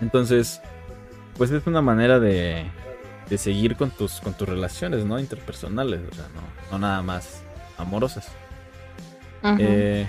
[0.01, 0.61] Entonces,
[1.36, 2.64] pues es una manera de,
[3.28, 5.18] de seguir con tus, con tus relaciones, ¿no?
[5.18, 6.42] Interpersonales, o sea, no,
[6.72, 7.42] no nada más
[7.78, 8.28] amorosas.
[9.42, 9.57] Ujú.
[9.59, 10.07] Eh,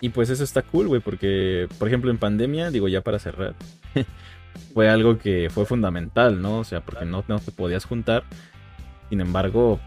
[0.00, 3.54] y pues eso está cool, güey, porque, por ejemplo, en pandemia, digo ya para cerrar,
[4.74, 6.58] fue algo que fue fundamental, ¿no?
[6.58, 8.24] O sea, porque no, no te podías juntar,
[9.08, 9.80] sin embargo,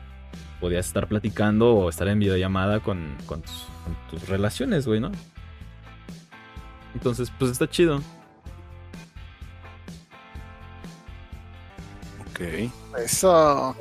[0.59, 5.11] podías estar platicando o estar en videollamada con, con, tus, con tus relaciones, güey, ¿no?
[6.93, 8.01] Entonces, pues está chido.
[12.21, 12.71] Ok.
[12.97, 13.75] Eso.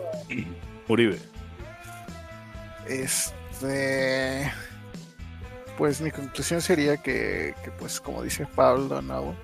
[0.88, 1.18] Uribe.
[2.86, 4.52] Este.
[5.78, 9.34] Pues mi conclusión sería que, que, pues, como dice Pablo, ¿no?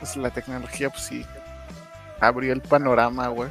[0.00, 1.24] Pues la tecnología, pues sí,
[2.20, 3.50] abrió el panorama, güey.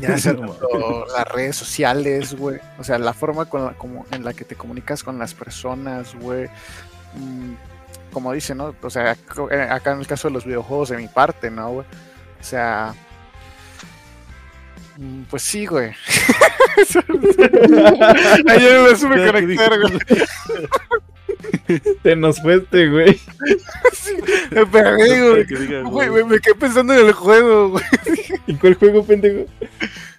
[0.00, 2.60] Ya sea las redes sociales, güey.
[2.78, 6.14] O sea, la forma con la, como, en la que te comunicas con las personas,
[6.14, 6.48] güey.
[7.14, 7.54] Mm,
[8.10, 8.74] como dice, ¿no?
[8.82, 9.12] O sea,
[9.50, 11.86] eh, acá en el caso de los videojuegos, de mi parte, ¿no, güey?
[12.40, 12.94] O sea.
[14.96, 15.90] mm, Pues sí, güey.
[18.48, 19.98] Ayer me supe conectar, güey.
[22.02, 23.18] Te nos fuiste, güey.
[23.92, 24.12] Sí,
[24.50, 26.10] me perdí, güey.
[26.10, 27.84] Me, me quedé pensando en el juego, güey.
[28.46, 29.46] ¿Y cuál juego, pendejo?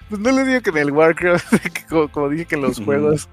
[0.09, 1.53] Pues no le digo que en el Warcraft,
[1.89, 3.29] como, como dije que en los juegos.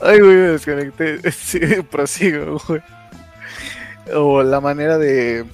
[0.00, 1.20] Ay, güey, me desconecté.
[1.32, 2.58] Sí, prosigo.
[4.14, 5.44] O la manera de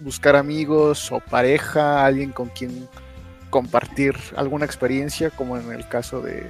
[0.00, 2.88] buscar amigos o pareja, alguien con quien
[3.50, 6.46] compartir alguna experiencia, como en el caso de,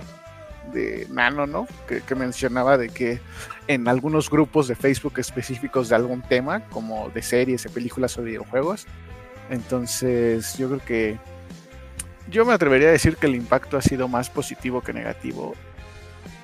[0.72, 1.66] de Nano, ¿no?
[1.86, 3.20] Que, que mencionaba de que
[3.68, 8.22] en algunos grupos de Facebook específicos de algún tema, como de series, de películas o
[8.22, 8.86] videojuegos.
[9.50, 11.18] Entonces, yo creo que
[12.28, 15.54] yo me atrevería a decir que el impacto ha sido más positivo que negativo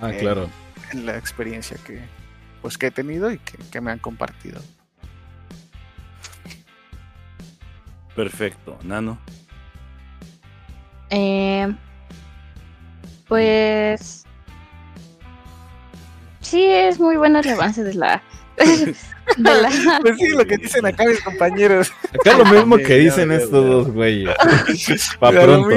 [0.00, 0.48] Ah, Eh, claro.
[0.92, 2.00] en la experiencia que
[2.62, 4.60] pues que he tenido y que, que me han compartido.
[8.14, 9.18] Perfecto, Nano.
[11.10, 11.72] Eh,
[13.26, 14.24] pues
[16.40, 18.22] sí es muy bueno el avance de la
[18.58, 18.94] de
[19.36, 19.70] la
[20.02, 21.92] Pues sí, lo que dicen acá mis compañeros.
[22.12, 24.34] Acá lo mismo que dicen estos dos güeyes.
[25.20, 25.76] Pa' pronto.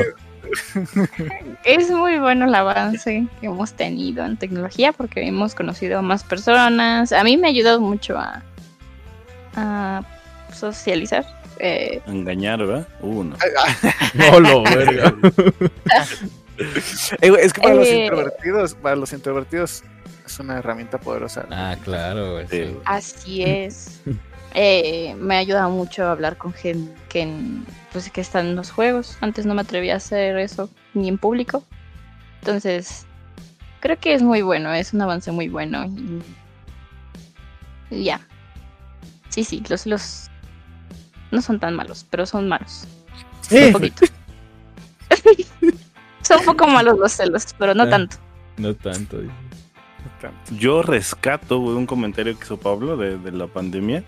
[1.63, 6.23] Es muy bueno el avance que hemos tenido en tecnología porque hemos conocido a más
[6.23, 7.11] personas.
[7.11, 8.43] A mí me ha ayudado mucho a,
[9.55, 10.01] a
[10.53, 11.25] socializar.
[11.59, 12.87] Eh, Engañar, ¿verdad?
[13.01, 13.37] Uh, no.
[14.13, 15.13] No, lo verga.
[17.21, 18.03] Es que para los Eh.
[18.05, 19.83] introvertidos, para los introvertidos
[20.25, 21.45] es una herramienta poderosa.
[21.49, 22.77] Ah, claro, sí.
[22.85, 24.01] Así es.
[24.55, 28.69] Eh, me ayuda mucho a hablar con gente que, en- pues, que está en los
[28.71, 29.17] juegos.
[29.21, 31.63] Antes no me atrevía a hacer eso ni en público.
[32.41, 33.05] Entonces,
[33.79, 35.85] creo que es muy bueno, es un avance muy bueno.
[35.85, 36.21] Y,
[37.89, 38.21] y ya.
[39.29, 40.29] Sí, sí, los, los
[41.31, 42.85] no son tan malos, pero son malos.
[43.49, 43.67] Eh.
[43.67, 44.05] Un poquito.
[46.21, 47.89] son un poco malos los celos, pero no Ah.
[47.89, 48.17] tanto.
[48.57, 49.17] No tanto.
[50.57, 54.03] Yo rescato, un comentario que hizo Pablo de, de la pandemia.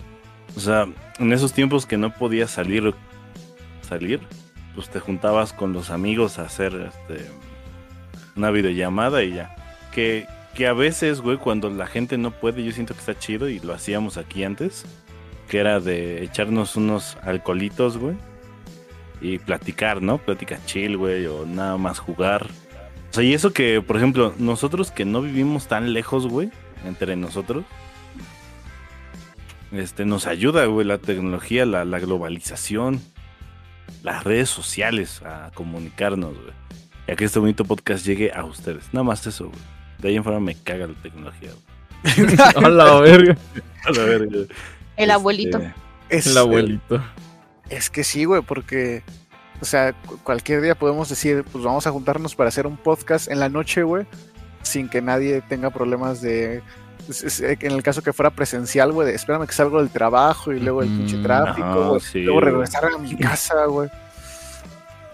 [0.55, 0.87] O sea,
[1.19, 2.93] en esos tiempos que no podías salir,
[3.81, 4.21] salir,
[4.73, 6.73] pues te juntabas con los amigos a hacer
[7.09, 7.25] este,
[8.35, 9.55] una videollamada y ya.
[9.91, 13.49] Que, que a veces, güey, cuando la gente no puede, yo siento que está chido
[13.49, 14.85] y lo hacíamos aquí antes.
[15.49, 18.15] Que era de echarnos unos alcoholitos, güey.
[19.21, 20.17] Y platicar, ¿no?
[20.17, 22.47] Plática chill, güey, o nada más jugar.
[23.11, 26.49] O sea, y eso que, por ejemplo, nosotros que no vivimos tan lejos, güey,
[26.85, 27.63] entre nosotros,
[29.77, 33.01] este, nos ayuda, güey, la tecnología, la, la globalización,
[34.03, 36.53] las redes sociales a comunicarnos, güey.
[37.07, 38.85] Y a que este bonito podcast llegue a ustedes.
[38.93, 39.59] Nada más eso, güey.
[39.99, 42.37] De ahí en fuera me caga la tecnología, güey.
[42.65, 43.37] Hola, verga.
[43.85, 44.27] A la verga.
[44.37, 44.47] El
[44.97, 45.61] Este, abuelito.
[46.09, 47.03] Es, El abuelito.
[47.69, 49.03] Es que sí, güey, porque,
[49.61, 53.29] o sea, cu- cualquier día podemos decir, pues vamos a juntarnos para hacer un podcast
[53.29, 54.05] en la noche, güey,
[54.61, 56.61] sin que nadie tenga problemas de.
[57.09, 60.81] Eh, En el caso que fuera presencial, güey, espérame que salgo del trabajo y luego
[60.83, 61.23] el pinche Ujú.
[61.23, 63.89] tráfico, sí, luego regresar a mi casa, güey.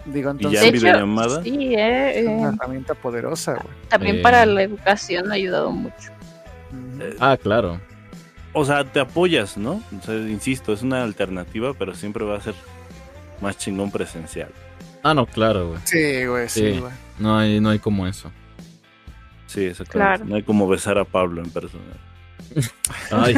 [0.04, 1.42] Digo, ya entonces en De hecho, videollamada.
[1.42, 3.74] sí, eh, es una eh, herramienta poderosa, güey.
[3.88, 4.22] también Eh.
[4.22, 6.10] para la educación ha ayudado mucho.
[7.00, 7.80] Eh, Ah, claro.
[8.54, 9.80] O sea, te apoyas, ¿no?
[9.98, 12.54] O sea, insisto, es una alternativa, pero siempre va a ser
[13.40, 14.50] más chingón presencial.
[15.04, 15.80] Ah, no, claro, güey.
[15.84, 16.78] Sí, güey, sí, Sí.
[16.80, 16.92] güey.
[17.18, 18.30] No hay, no hay como eso.
[19.52, 20.16] Sí, exactamente.
[20.16, 20.24] Claro.
[20.24, 21.84] No hay como besar a Pablo en persona.
[23.10, 23.34] Ay,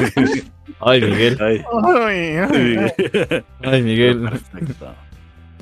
[0.80, 1.38] ay, Miguel.
[1.40, 1.64] Ay,
[2.00, 2.76] Ay, ay,
[3.30, 3.44] ay.
[3.62, 4.22] Ay, Miguel.
[4.22, 4.94] Perfecto.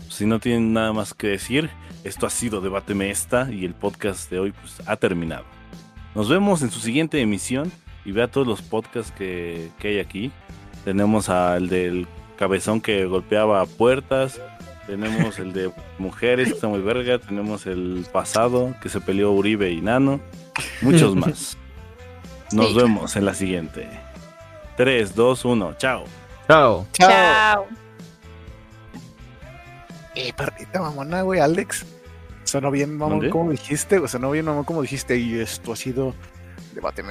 [0.09, 1.71] Si no tienen nada más que decir,
[2.05, 5.45] esto ha sido Debáteme Esta y el podcast de hoy pues, ha terminado.
[6.15, 7.73] Nos vemos en su siguiente emisión
[8.05, 10.31] y vea todos los podcasts que, que hay aquí.
[10.85, 12.07] Tenemos al del
[12.37, 14.41] cabezón que golpeaba puertas.
[14.87, 17.19] Tenemos el de mujeres que está muy verga.
[17.19, 20.21] Tenemos el pasado que se peleó Uribe y Nano.
[20.81, 21.57] Muchos más.
[22.53, 22.75] Nos Sí.
[22.77, 23.89] vemos en la siguiente.
[24.77, 25.75] 3, 2, 1.
[25.79, 26.05] Chao.
[26.49, 26.87] Chao.
[26.93, 27.67] Chao.
[30.15, 31.87] Eh, perrita mamona, güey, Alex.
[32.45, 33.31] Sonó bien, mamón, ¿Dónde?
[33.31, 36.15] como dijiste, o sonó bien, mamón, como dijiste, y esto ha sido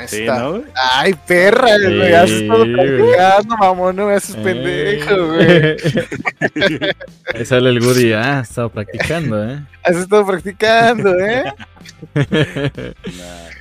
[0.07, 0.39] Sí, esta.
[0.39, 0.51] ¿no?
[0.51, 0.63] güey?
[0.75, 2.73] Ay, perra, Sí, güey, has estado güey.
[2.75, 5.45] practicando, mamón, no me haces pendejo, güey.
[5.47, 5.77] Eh.
[7.35, 8.13] Ahí sale el Goody.
[8.13, 9.59] Ah, estaba practicando, ¿eh?
[9.83, 11.43] Has estado practicando, ¿eh?
[13.17, 13.60] Nah.